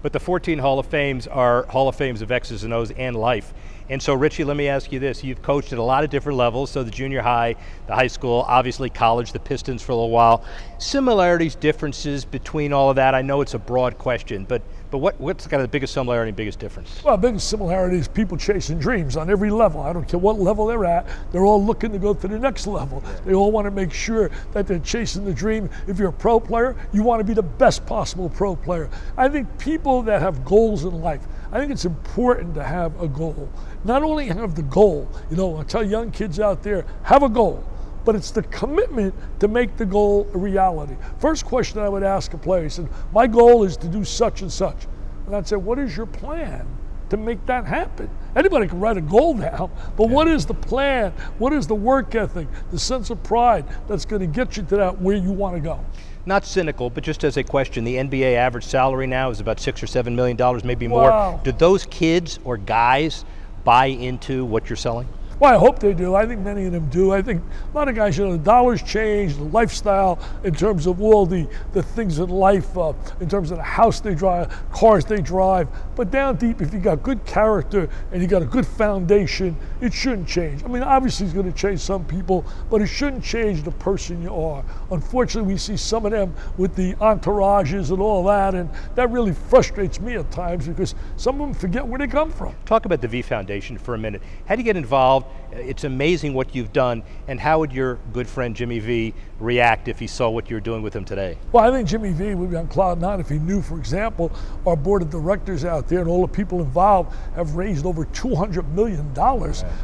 But 0.03 0.13
the 0.13 0.21
14 0.21 0.59
Hall 0.59 0.79
of 0.79 0.87
Fames 0.87 1.27
are 1.27 1.65
Hall 1.67 1.89
of 1.89 1.97
Fames 1.97 2.23
of 2.23 2.31
X's 2.31 2.65
and 2.65 2.73
O's 2.73 2.91
and 2.93 3.17
life. 3.17 3.55
And 3.93 4.03
so, 4.03 4.15
Richie, 4.15 4.43
let 4.43 4.57
me 4.57 4.69
ask 4.69 4.91
you 4.91 4.99
this. 4.99 5.23
You've 5.23 5.43
coached 5.43 5.75
at 5.75 5.79
a 5.79 5.83
lot 5.83 6.03
of 6.03 6.09
different 6.09 6.39
levels, 6.39 6.71
so 6.71 6.83
the 6.83 6.91
junior 6.91 7.21
high, 7.21 7.57
the 7.87 7.95
high 7.95 8.07
school, 8.07 8.43
obviously 8.49 8.89
college, 8.89 9.33
the 9.33 9.39
Pistons 9.39 9.83
for 9.83 9.93
a 9.93 9.95
little 9.95 10.09
while. 10.09 10.47
Similarities, 10.79 11.57
differences 11.57 12.25
between 12.25 12.73
all 12.73 12.89
of 12.89 12.97
that? 12.97 13.15
I 13.15 13.21
know 13.21 13.43
it's 13.43 13.53
a 13.53 13.59
broad 13.59 13.99
question, 13.99 14.47
but 14.47 14.63
but 14.93 14.99
what, 14.99 15.19
what's 15.19 15.47
kind 15.47 15.63
of 15.63 15.69
the 15.69 15.73
biggest 15.73 15.95
similarity 15.95 16.29
and 16.29 16.37
biggest 16.37 16.59
difference? 16.59 17.03
Well, 17.03 17.17
biggest 17.17 17.49
similarity 17.49 17.97
is 17.97 18.09
people 18.09 18.37
chasing 18.37 18.79
dreams 18.79 19.17
on 19.17 19.31
every 19.31 19.51
level. 19.51 19.81
I 19.81 19.91
don't 19.91 20.07
care 20.07 20.21
what 20.21 20.39
level 20.39 20.67
they're 20.67 20.85
at. 20.85 21.07
They're 21.33 21.47
all 21.47 21.65
looking 21.65 21.93
to 21.93 21.99
go 21.99 22.13
to 22.13 22.29
the 22.29 22.39
next 22.39 22.67
level. 22.67 23.03
They 23.25 23.33
all 23.33 23.51
want 23.51 23.65
to 23.65 23.71
make 23.71 23.91
sure 23.91 24.31
that 24.53 24.67
they're 24.67 24.79
chasing 24.81 25.25
the 25.25 25.33
dream. 25.33 25.71
If 25.87 25.99
you're 25.99 26.11
a 26.11 26.13
pro 26.13 26.39
player, 26.39 26.77
you 26.93 27.03
want 27.03 27.21
to 27.21 27.25
be 27.25 27.33
the 27.33 27.43
best 27.43 27.87
possible 27.87 28.29
pro 28.29 28.55
player. 28.55 28.91
I 29.17 29.31
think 29.31 29.49
people 29.59 30.03
that 30.03 30.21
have 30.21 30.45
goals 30.45 30.85
in 30.85 31.01
life, 31.01 31.23
I 31.53 31.61
think 31.61 31.71
it's 31.71 31.85
important 31.85 32.55
to 32.55 32.65
have 32.65 33.01
a 33.01 33.07
goal. 33.07 33.49
Not 33.85 34.03
only 34.03 34.27
have 34.29 34.55
the 34.55 34.63
goal, 34.63 35.09
you 35.31 35.37
know, 35.37 35.59
I 35.59 35.65
tell 35.65 35.85
young 35.85 36.11
kids 36.11 36.41
out 36.41 36.63
there, 36.63 36.87
have 37.05 37.23
a 37.23 37.29
goal 37.29 37.65
but 38.05 38.15
it's 38.15 38.31
the 38.31 38.43
commitment 38.45 39.15
to 39.41 39.49
make 39.49 39.77
the 39.77 39.87
goal 39.87 40.29
a 40.35 40.39
reality. 40.39 40.97
First 41.19 41.45
question 41.45 41.81
I 41.81 41.89
would 41.89 42.03
ask 42.03 42.33
a 42.33 42.39
player, 42.39 42.65
he 42.65 42.69
said, 42.69 42.89
my 43.13 43.27
goal 43.27 43.65
is 43.65 43.77
to 43.79 43.89
do 43.89 44.05
such 44.05 44.43
and 44.43 44.53
such. 44.53 44.87
And 45.27 45.37
I'd 45.37 45.47
say, 45.47 45.57
what 45.57 45.79
is 45.79 45.97
your 45.97 46.07
plan 46.07 46.67
to 47.13 47.19
make 47.19 47.45
that 47.45 47.67
happen? 47.67 48.09
Anybody 48.35 48.67
can 48.67 48.81
write 48.81 48.97
a 48.97 49.03
goal 49.03 49.35
now, 49.35 49.71
but 49.99 50.09
what 50.09 50.27
is 50.29 50.47
the 50.47 50.55
plan? 50.55 51.13
What 51.37 51.53
is 51.53 51.67
the 51.67 51.75
work 51.75 52.15
ethic, 52.15 52.49
the 52.71 52.79
sense 52.79 53.11
of 53.11 53.23
pride 53.23 53.67
that's 53.87 54.07
going 54.07 54.21
to 54.21 54.27
get 54.27 54.57
you 54.57 54.63
to 54.65 54.77
that 54.77 54.99
where 54.99 55.15
you 55.15 55.31
want 55.31 55.55
to 55.55 55.61
go? 55.61 55.85
Not 56.25 56.47
cynical, 56.47 56.89
but 56.89 57.05
just 57.05 57.23
as 57.23 57.37
a 57.37 57.45
question, 57.45 57.85
the 57.85 57.97
NBA 57.97 58.35
average 58.37 58.65
salary 58.65 59.07
now 59.07 59.29
is 59.29 59.41
about 59.41 59.61
six 59.61 59.83
or 59.83 59.87
seven 59.87 60.17
million 60.17 60.39
dollars, 60.39 60.65
maybe 60.65 60.89
more. 60.89 61.11
Wow. 61.11 61.41
Do 61.45 61.53
those 61.53 61.85
kids 61.85 62.39
or 62.45 62.57
guys 62.57 63.27
buy 63.63 63.87
into 63.87 64.47
what 64.47 64.71
you're 64.71 64.77
selling? 64.77 65.07
Well, 65.43 65.53
I 65.53 65.59
hope 65.59 65.81
they 65.81 65.93
do. 65.93 66.15
I 66.15 66.25
think 66.25 66.43
many 66.43 66.67
of 66.67 66.73
them 66.73 66.89
do. 66.89 67.11
I 67.11 67.21
think 67.21 67.43
a 67.43 67.77
lot 67.77 67.89
of 67.89 67.97
guys, 67.97 68.17
you 68.17 68.25
know, 68.25 68.31
the 68.31 68.39
dollars 68.39 68.81
change, 68.81 69.35
the 69.35 69.43
lifestyle 69.43 70.21
in 70.45 70.55
terms 70.55 70.87
of 70.87 71.03
all 71.03 71.27
the, 71.27 71.49
the 71.73 71.83
things 71.83 72.21
in 72.21 72.31
life, 72.31 72.79
uh, 72.79 72.93
in 73.19 73.29
terms 73.29 73.51
of 73.51 73.57
the 73.57 73.65
house 73.65 73.99
they 73.99 74.15
drive, 74.15 74.55
cars 74.71 75.05
they 75.05 75.21
drive. 75.21 75.67
But 75.97 76.13
down 76.13 76.37
deep, 76.37 76.63
if 76.63 76.73
you 76.73 76.79
got 76.79 77.03
good 77.03 77.27
character 77.27 77.91
and 78.13 78.23
you 78.23 78.29
got 78.29 78.43
a 78.43 78.45
good 78.45 78.65
foundation, 78.65 79.57
it 79.81 79.93
shouldn't 79.93 80.29
change. 80.29 80.63
I 80.63 80.69
mean, 80.69 80.85
obviously 80.85 81.27
it's 81.27 81.35
going 81.35 81.51
to 81.51 81.59
change 81.59 81.81
some 81.81 82.05
people, 82.05 82.45
but 82.71 82.81
it 82.81 82.87
shouldn't 82.87 83.25
change 83.25 83.65
the 83.65 83.73
person 83.73 84.23
you 84.23 84.33
are. 84.33 84.65
Unfortunately, 84.93 85.55
we 85.55 85.59
see 85.59 85.77
some 85.77 86.07
of 86.07 86.13
them 86.13 86.33
with 86.57 86.77
the 86.77 86.95
entourages 87.01 87.91
and 87.91 88.01
all 88.01 88.23
that, 88.27 88.55
and 88.55 88.71
that 88.95 89.11
really 89.11 89.33
frustrates 89.33 89.99
me 89.99 90.15
at 90.15 90.31
times 90.31 90.69
because 90.69 90.95
some 91.17 91.41
of 91.41 91.49
them 91.49 91.53
forget 91.53 91.85
where 91.85 91.99
they 91.99 92.07
come 92.07 92.31
from. 92.31 92.55
Talk 92.65 92.85
about 92.85 93.01
the 93.01 93.09
V 93.09 93.23
Foundation 93.23 93.77
for 93.77 93.95
a 93.95 93.99
minute. 93.99 94.23
How 94.47 94.55
do 94.55 94.61
you 94.61 94.65
get 94.65 94.77
involved? 94.77 95.32
It's 95.53 95.85
amazing 95.85 96.33
what 96.33 96.55
you've 96.55 96.73
done, 96.73 97.03
and 97.29 97.39
how 97.39 97.59
would 97.59 97.73
your 97.73 97.97
good 98.15 98.27
friend 98.27 98.57
Jimmy 98.57 98.79
V 98.79 99.13
react 99.39 99.87
if 99.87 99.99
he 99.99 100.07
saw 100.07 100.31
what 100.31 100.49
you're 100.49 100.61
doing 100.61 100.83
with 100.83 100.97
him 100.97 101.05
today? 101.05 101.37
Well, 101.53 101.63
I 101.63 101.71
think 101.71 101.87
Jimmy 101.87 102.13
V 102.13 102.35
would 102.35 102.51
be 102.51 102.57
on 102.57 102.69
cloud 102.69 102.99
nine 102.99 103.21
if 103.21 103.29
he 103.29 103.39
knew, 103.39 103.61
for 103.61 103.79
example, 103.79 104.33
our 104.67 104.77
board 104.77 105.03
of 105.03 105.11
directors 105.11 105.67
out 105.67 105.89
there 105.89 106.01
and 106.01 106.09
all 106.09 106.23
the 106.23 106.33
people 106.33 106.61
involved 106.61 107.15
have 107.35 107.55
raised 107.55 107.85
over 107.85 108.07
$200 108.07 108.67
million 108.71 109.15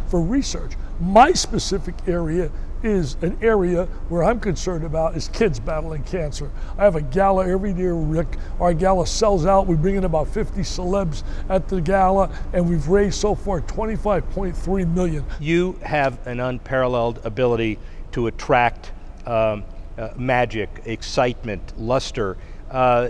for 0.09 0.23
research. 0.23 0.73
My 1.01 1.33
specific 1.33 1.95
area 2.07 2.51
is 2.83 3.17
an 3.23 3.39
area 3.43 3.87
where 4.09 4.25
I'm 4.25 4.41
concerned 4.41 4.85
about 4.85 5.17
is 5.17 5.29
kids 5.29 5.61
battling 5.61 6.05
cancer. 6.05 6.51
I 6.77 6.85
have 6.85 6.97
a 6.97 7.03
gala 7.03 7.49
every 7.49 7.73
year, 7.73 7.95
Rick. 7.95 8.37
Our 8.61 8.75
gala 8.75 9.07
sells 9.07 9.47
out. 9.47 9.67
We 9.67 9.77
bring 9.77 9.97
in 9.97 10.05
about 10.05 10.29
50 10.29 10.61
celebs 10.61 11.23
at 11.49 11.69
the 11.69 11.81
gala, 11.81 12.31
and 12.53 12.69
we've 12.69 12.89
raised 12.89 13.21
so 13.21 13.35
far 13.35 13.61
25.3 13.61 14.95
million. 14.95 15.25
You 15.41 15.79
have 15.83 16.25
an 16.27 16.41
unparalleled 16.41 17.21
ability 17.25 17.79
to 18.13 18.27
attract 18.27 18.93
um, 19.27 19.65
uh, 19.97 20.11
magic, 20.17 20.83
excitement, 20.85 21.79
luster. 21.79 22.37
Uh, 22.71 23.09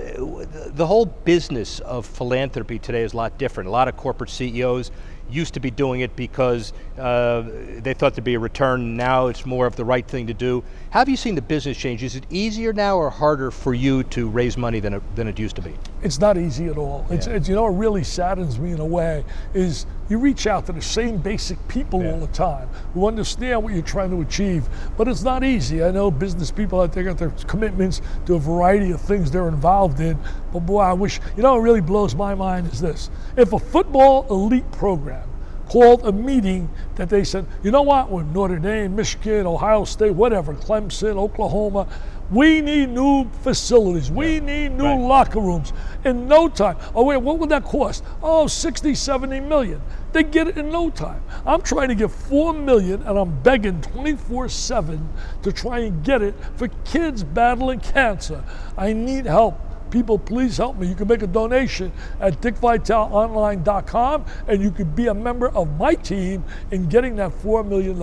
the 0.68 0.87
whole 0.87 1.06
business 1.06 1.80
of 1.80 2.06
philanthropy 2.06 2.78
today 2.78 3.02
is 3.02 3.12
a 3.12 3.16
lot 3.16 3.38
different. 3.38 3.68
A 3.68 3.72
lot 3.72 3.88
of 3.88 3.96
corporate 3.96 4.30
CEOs 4.30 4.90
used 5.30 5.54
to 5.54 5.60
be 5.60 5.70
doing 5.70 6.00
it 6.00 6.14
because 6.16 6.72
uh, 6.98 7.42
they 7.80 7.94
thought 7.94 8.14
there'd 8.14 8.24
be 8.24 8.34
a 8.34 8.38
return. 8.38 8.96
Now 8.96 9.28
it's 9.28 9.46
more 9.46 9.66
of 9.66 9.76
the 9.76 9.84
right 9.84 10.06
thing 10.06 10.26
to 10.26 10.34
do. 10.34 10.64
How 10.90 11.00
have 11.00 11.08
you 11.08 11.16
seen 11.16 11.34
the 11.34 11.42
business 11.42 11.76
change? 11.76 12.02
Is 12.02 12.16
it 12.16 12.24
easier 12.30 12.72
now 12.72 12.96
or 12.96 13.10
harder 13.10 13.50
for 13.50 13.74
you 13.74 14.02
to 14.04 14.28
raise 14.28 14.56
money 14.56 14.80
than 14.80 14.94
it, 14.94 15.02
than 15.16 15.28
it 15.28 15.38
used 15.38 15.56
to 15.56 15.62
be? 15.62 15.74
It's 16.02 16.18
not 16.18 16.38
easy 16.38 16.66
at 16.66 16.78
all. 16.78 17.06
Yeah. 17.08 17.16
It's, 17.16 17.26
it's, 17.26 17.48
you 17.48 17.54
know, 17.54 17.64
what 17.64 17.78
really 17.78 18.04
saddens 18.04 18.58
me 18.58 18.72
in 18.72 18.80
a 18.80 18.86
way 18.86 19.24
is 19.52 19.86
you 20.08 20.18
reach 20.18 20.46
out 20.46 20.66
to 20.66 20.72
the 20.72 20.80
same 20.80 21.18
basic 21.18 21.58
people 21.68 22.02
yeah. 22.02 22.12
all 22.12 22.20
the 22.20 22.26
time 22.28 22.68
who 22.94 23.06
understand 23.06 23.62
what 23.62 23.74
you're 23.74 23.82
trying 23.82 24.10
to 24.10 24.22
achieve, 24.22 24.66
but 24.96 25.08
it's 25.08 25.22
not 25.22 25.44
easy. 25.44 25.84
I 25.84 25.90
know 25.90 26.10
business 26.10 26.50
people 26.50 26.80
out 26.80 26.92
there 26.92 27.04
got 27.04 27.18
their 27.18 27.30
commitments 27.46 28.00
to 28.26 28.34
a 28.34 28.38
variety 28.38 28.90
of 28.92 29.00
things 29.00 29.30
they're 29.30 29.48
involved 29.48 30.00
in, 30.00 30.18
but 30.52 30.60
boy, 30.60 30.80
I 30.80 30.94
wish, 30.94 31.20
you 31.36 31.42
know, 31.42 31.54
what 31.54 31.62
really 31.62 31.82
blows 31.82 32.14
my 32.14 32.34
mind 32.34 32.72
is 32.72 32.80
this. 32.80 33.10
If 33.36 33.52
a 33.52 33.58
football 33.58 34.26
elite 34.30 34.70
program 34.72 35.28
called 35.68 36.06
a 36.06 36.12
meeting 36.12 36.68
that 36.96 37.08
they 37.08 37.25
said, 37.25 37.46
you 37.62 37.70
know 37.70 37.82
what, 37.82 38.10
with 38.10 38.26
Notre 38.26 38.58
Dame, 38.58 38.96
Michigan, 38.96 39.46
Ohio 39.46 39.84
State, 39.84 40.12
whatever, 40.12 40.54
Clemson, 40.54 41.16
Oklahoma, 41.16 41.87
we 42.30 42.60
need 42.60 42.90
new 42.90 43.28
facilities. 43.42 44.10
We 44.10 44.34
yeah. 44.34 44.40
need 44.40 44.68
new 44.72 44.84
right. 44.84 45.00
locker 45.00 45.40
rooms 45.40 45.72
in 46.04 46.28
no 46.28 46.48
time. 46.48 46.76
Oh, 46.94 47.04
wait, 47.04 47.18
what 47.18 47.38
would 47.38 47.48
that 47.50 47.64
cost? 47.64 48.04
Oh, 48.22 48.46
60, 48.46 48.94
70 48.94 49.40
million. 49.40 49.80
They 50.12 50.22
get 50.22 50.48
it 50.48 50.58
in 50.58 50.70
no 50.70 50.90
time. 50.90 51.22
I'm 51.46 51.62
trying 51.62 51.88
to 51.88 51.94
get 51.94 52.10
4 52.10 52.54
million 52.54 53.02
and 53.02 53.18
I'm 53.18 53.42
begging 53.42 53.80
24 53.80 54.48
7 54.48 55.08
to 55.42 55.52
try 55.52 55.80
and 55.80 56.04
get 56.04 56.22
it 56.22 56.34
for 56.56 56.68
kids 56.84 57.25
battling 57.25 57.80
cancer. 57.80 58.42
I 58.76 58.92
need 58.92 59.26
help 59.26 59.67
people, 59.90 60.18
please 60.18 60.57
help 60.57 60.76
me. 60.76 60.87
You 60.87 60.95
can 60.95 61.09
make 61.09 61.23
a 61.23 61.26
donation 61.26 61.92
at 62.21 62.40
dickvitaleonline.com 62.40 64.25
and 64.47 64.62
you 64.62 64.71
can 64.71 64.90
be 64.90 65.07
a 65.07 65.14
member 65.14 65.49
of 65.50 65.76
my 65.78 65.95
team 65.95 66.45
in 66.71 66.88
getting 66.88 67.16
that 67.16 67.33
$4 67.33 67.66
million. 67.66 67.99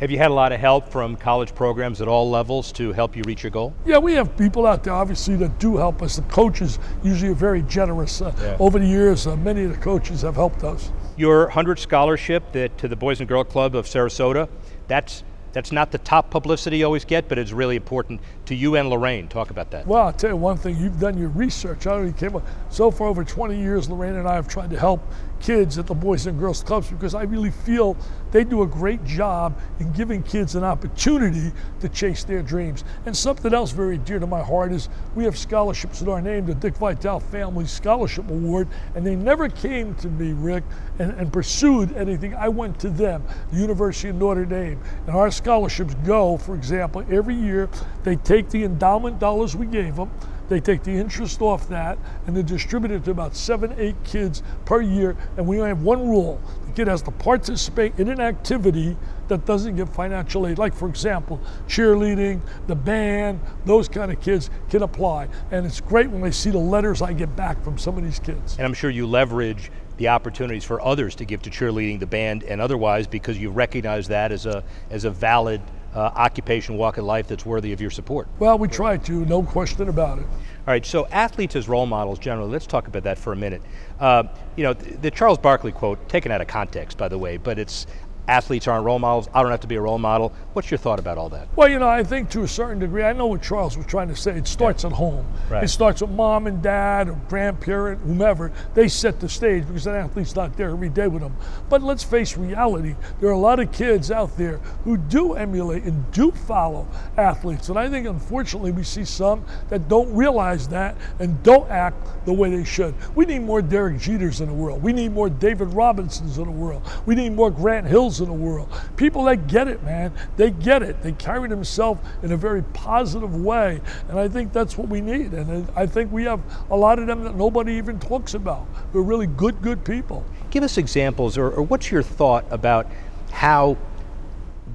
Have 0.00 0.10
you 0.10 0.18
had 0.18 0.30
a 0.30 0.34
lot 0.34 0.52
of 0.52 0.58
help 0.58 0.88
from 0.88 1.16
college 1.16 1.54
programs 1.54 2.00
at 2.00 2.08
all 2.08 2.28
levels 2.28 2.72
to 2.72 2.92
help 2.92 3.16
you 3.16 3.22
reach 3.24 3.44
your 3.44 3.50
goal? 3.50 3.72
Yeah, 3.86 3.98
we 3.98 4.14
have 4.14 4.36
people 4.36 4.66
out 4.66 4.82
there, 4.82 4.94
obviously, 4.94 5.36
that 5.36 5.60
do 5.60 5.76
help 5.76 6.02
us. 6.02 6.16
The 6.16 6.22
coaches 6.22 6.80
usually 7.04 7.30
are 7.30 7.34
very 7.34 7.62
generous. 7.62 8.20
Uh, 8.20 8.34
yeah. 8.40 8.56
Over 8.58 8.80
the 8.80 8.86
years, 8.86 9.26
uh, 9.26 9.36
many 9.36 9.62
of 9.62 9.70
the 9.70 9.78
coaches 9.78 10.22
have 10.22 10.34
helped 10.34 10.64
us. 10.64 10.90
Your 11.16 11.44
100 11.44 11.78
scholarship 11.78 12.50
that, 12.50 12.76
to 12.78 12.88
the 12.88 12.96
Boys 12.96 13.20
and 13.20 13.28
Girl 13.28 13.44
Club 13.44 13.76
of 13.76 13.86
Sarasota, 13.86 14.48
that's 14.88 15.22
that's 15.52 15.72
not 15.72 15.92
the 15.92 15.98
top 15.98 16.30
publicity 16.30 16.78
you 16.78 16.84
always 16.84 17.04
get, 17.04 17.28
but 17.28 17.38
it's 17.38 17.52
really 17.52 17.76
important 17.76 18.20
to 18.46 18.54
you 18.54 18.76
and 18.76 18.88
Lorraine. 18.88 19.28
Talk 19.28 19.50
about 19.50 19.70
that. 19.70 19.86
Well, 19.86 20.06
I'll 20.06 20.12
tell 20.12 20.30
you 20.30 20.36
one 20.36 20.56
thing. 20.56 20.76
You've 20.78 20.98
done 20.98 21.18
your 21.18 21.28
research. 21.28 21.86
I 21.86 21.92
already 21.92 22.12
came 22.12 22.36
up. 22.36 22.46
So 22.70 22.90
for 22.90 23.06
over 23.06 23.24
20 23.24 23.58
years, 23.58 23.88
Lorraine 23.90 24.14
and 24.14 24.28
I 24.28 24.34
have 24.34 24.48
tried 24.48 24.70
to 24.70 24.78
help 24.78 25.00
kids 25.42 25.76
at 25.76 25.86
the 25.86 25.94
Boys 25.94 26.26
and 26.26 26.38
Girls 26.38 26.62
Clubs 26.62 26.88
because 26.88 27.14
I 27.14 27.24
really 27.24 27.50
feel 27.50 27.96
they 28.30 28.44
do 28.44 28.62
a 28.62 28.66
great 28.66 29.04
job 29.04 29.58
in 29.80 29.92
giving 29.92 30.22
kids 30.22 30.54
an 30.54 30.64
opportunity 30.64 31.52
to 31.80 31.88
chase 31.88 32.24
their 32.24 32.42
dreams. 32.42 32.84
And 33.04 33.14
something 33.14 33.52
else 33.52 33.72
very 33.72 33.98
dear 33.98 34.18
to 34.20 34.26
my 34.26 34.40
heart 34.42 34.72
is 34.72 34.88
we 35.14 35.24
have 35.24 35.36
scholarships 35.36 36.00
in 36.00 36.08
our 36.08 36.22
name, 36.22 36.46
the 36.46 36.54
Dick 36.54 36.76
Vitale 36.76 37.20
Family 37.20 37.66
Scholarship 37.66 38.30
Award, 38.30 38.68
and 38.94 39.04
they 39.04 39.16
never 39.16 39.48
came 39.48 39.94
to 39.96 40.08
me, 40.08 40.32
Rick, 40.32 40.64
and, 40.98 41.12
and 41.12 41.32
pursued 41.32 41.94
anything. 41.96 42.34
I 42.34 42.48
went 42.48 42.78
to 42.80 42.88
them, 42.88 43.24
the 43.50 43.58
University 43.58 44.08
of 44.08 44.16
Notre 44.16 44.44
Dame, 44.44 44.80
and 45.06 45.16
our 45.16 45.30
scholarships 45.30 45.94
go, 46.06 46.36
for 46.38 46.54
example, 46.54 47.04
every 47.10 47.34
year 47.34 47.68
they 48.04 48.16
take 48.16 48.48
the 48.48 48.64
endowment 48.64 49.18
dollars 49.18 49.56
we 49.56 49.66
gave 49.66 49.96
them, 49.96 50.10
they 50.52 50.60
take 50.60 50.82
the 50.82 50.92
interest 50.92 51.40
off 51.40 51.66
that, 51.68 51.98
and 52.26 52.36
they 52.36 52.42
distribute 52.42 52.92
it 52.92 53.04
to 53.04 53.10
about 53.10 53.34
seven, 53.34 53.74
eight 53.78 53.96
kids 54.04 54.42
per 54.66 54.82
year. 54.82 55.16
And 55.36 55.46
we 55.46 55.56
only 55.56 55.70
have 55.70 55.82
one 55.82 56.08
rule 56.08 56.40
the 56.66 56.72
kid 56.72 56.88
has 56.88 57.02
to 57.02 57.10
participate 57.10 57.98
in 57.98 58.08
an 58.08 58.20
activity 58.20 58.96
that 59.28 59.44
doesn't 59.46 59.76
get 59.76 59.88
financial 59.88 60.46
aid. 60.46 60.58
Like, 60.58 60.74
for 60.74 60.88
example, 60.88 61.40
cheerleading, 61.68 62.40
the 62.66 62.74
band, 62.74 63.40
those 63.64 63.88
kind 63.88 64.12
of 64.12 64.20
kids 64.20 64.50
can 64.70 64.82
apply. 64.82 65.28
And 65.50 65.66
it's 65.66 65.80
great 65.80 66.10
when 66.10 66.20
they 66.20 66.30
see 66.30 66.50
the 66.50 66.58
letters 66.58 67.02
I 67.02 67.12
get 67.12 67.34
back 67.36 67.62
from 67.62 67.78
some 67.78 67.96
of 67.96 68.04
these 68.04 68.18
kids. 68.18 68.56
And 68.56 68.66
I'm 68.66 68.74
sure 68.74 68.90
you 68.90 69.06
leverage 69.06 69.70
the 69.96 70.08
opportunities 70.08 70.64
for 70.64 70.80
others 70.80 71.14
to 71.16 71.24
give 71.24 71.42
to 71.42 71.50
cheerleading, 71.50 72.00
the 72.00 72.06
band, 72.06 72.42
and 72.44 72.60
otherwise 72.60 73.06
because 73.06 73.38
you 73.38 73.50
recognize 73.50 74.08
that 74.08 74.32
as 74.32 74.46
a, 74.46 74.64
as 74.90 75.04
a 75.04 75.10
valid 75.10 75.60
uh, 75.94 76.10
occupation, 76.14 76.76
walk 76.76 76.98
of 76.98 77.04
life 77.04 77.26
that's 77.28 77.44
worthy 77.44 77.72
of 77.72 77.80
your 77.80 77.90
support. 77.90 78.28
Well, 78.38 78.58
we 78.58 78.68
try 78.68 78.96
to, 78.96 79.24
no 79.26 79.42
question 79.42 79.88
about 79.88 80.18
it. 80.18 80.24
All 80.24 80.72
right, 80.72 80.86
so 80.86 81.06
athletes 81.08 81.56
as 81.56 81.68
role 81.68 81.86
models 81.86 82.18
generally, 82.18 82.50
let's 82.50 82.66
talk 82.66 82.86
about 82.86 83.02
that 83.02 83.18
for 83.18 83.32
a 83.32 83.36
minute. 83.36 83.62
Uh, 83.98 84.24
you 84.56 84.62
know, 84.62 84.74
the 84.74 85.10
Charles 85.10 85.38
Barkley 85.38 85.72
quote, 85.72 86.08
taken 86.08 86.30
out 86.30 86.40
of 86.40 86.46
context, 86.46 86.96
by 86.96 87.08
the 87.08 87.18
way, 87.18 87.36
but 87.36 87.58
it's 87.58 87.86
athletes 88.28 88.68
aren't 88.68 88.84
role 88.84 88.98
models. 88.98 89.28
I 89.34 89.42
don't 89.42 89.50
have 89.50 89.60
to 89.60 89.66
be 89.66 89.76
a 89.76 89.80
role 89.80 89.98
model. 89.98 90.32
What's 90.52 90.70
your 90.70 90.78
thought 90.78 90.98
about 90.98 91.18
all 91.18 91.28
that? 91.30 91.48
Well, 91.56 91.68
you 91.68 91.78
know, 91.78 91.88
I 91.88 92.04
think 92.04 92.30
to 92.30 92.42
a 92.42 92.48
certain 92.48 92.78
degree, 92.78 93.02
I 93.02 93.12
know 93.12 93.26
what 93.26 93.42
Charles 93.42 93.76
was 93.76 93.86
trying 93.86 94.08
to 94.08 94.16
say. 94.16 94.36
It 94.36 94.46
starts 94.46 94.84
yeah. 94.84 94.90
at 94.90 94.96
home. 94.96 95.26
Right. 95.50 95.64
It 95.64 95.68
starts 95.68 96.02
with 96.02 96.10
mom 96.10 96.46
and 96.46 96.62
dad 96.62 97.08
or 97.08 97.18
grandparent, 97.28 98.00
whomever. 98.02 98.52
They 98.74 98.88
set 98.88 99.20
the 99.20 99.28
stage 99.28 99.66
because 99.66 99.86
an 99.86 99.94
athlete's 99.94 100.36
not 100.36 100.56
there 100.56 100.70
every 100.70 100.88
day 100.88 101.08
with 101.08 101.22
them. 101.22 101.36
But 101.68 101.82
let's 101.82 102.04
face 102.04 102.36
reality. 102.36 102.94
There 103.20 103.28
are 103.28 103.32
a 103.32 103.38
lot 103.38 103.60
of 103.60 103.72
kids 103.72 104.10
out 104.10 104.36
there 104.36 104.58
who 104.84 104.96
do 104.96 105.34
emulate 105.34 105.84
and 105.84 106.10
do 106.12 106.30
follow 106.30 106.86
athletes. 107.16 107.68
And 107.68 107.78
I 107.78 107.88
think, 107.88 108.06
unfortunately, 108.06 108.72
we 108.72 108.84
see 108.84 109.04
some 109.04 109.44
that 109.68 109.88
don't 109.88 110.12
realize 110.14 110.68
that 110.68 110.96
and 111.18 111.42
don't 111.42 111.68
act 111.70 111.96
the 112.24 112.32
way 112.32 112.50
they 112.50 112.64
should. 112.64 112.94
We 113.16 113.24
need 113.24 113.40
more 113.40 113.62
Derek 113.62 113.96
Jeters 113.96 114.40
in 114.40 114.46
the 114.46 114.54
world. 114.54 114.82
We 114.82 114.92
need 114.92 115.12
more 115.12 115.28
David 115.28 115.68
Robinsons 115.68 116.38
in 116.38 116.44
the 116.44 116.50
world. 116.50 116.82
We 117.06 117.14
need 117.14 117.32
more 117.32 117.50
Grant 117.50 117.86
Hills 117.86 118.11
in 118.20 118.26
the 118.26 118.32
world. 118.32 118.68
People 118.96 119.24
that 119.24 119.46
get 119.46 119.68
it, 119.68 119.82
man, 119.82 120.12
they 120.36 120.50
get 120.50 120.82
it. 120.82 121.02
They 121.02 121.12
carry 121.12 121.48
themselves 121.48 122.00
in 122.22 122.32
a 122.32 122.36
very 122.36 122.62
positive 122.72 123.36
way. 123.36 123.80
And 124.08 124.18
I 124.18 124.28
think 124.28 124.52
that's 124.52 124.76
what 124.76 124.88
we 124.88 125.00
need. 125.00 125.32
And 125.32 125.68
I 125.76 125.86
think 125.86 126.12
we 126.12 126.24
have 126.24 126.40
a 126.70 126.76
lot 126.76 126.98
of 126.98 127.06
them 127.06 127.24
that 127.24 127.36
nobody 127.36 127.74
even 127.74 127.98
talks 127.98 128.34
about. 128.34 128.66
They're 128.92 129.02
really 129.02 129.26
good, 129.26 129.60
good 129.62 129.84
people. 129.84 130.24
Give 130.50 130.62
us 130.62 130.78
examples, 130.78 131.38
or, 131.38 131.50
or 131.50 131.62
what's 131.62 131.90
your 131.90 132.02
thought 132.02 132.44
about 132.50 132.86
how, 133.30 133.76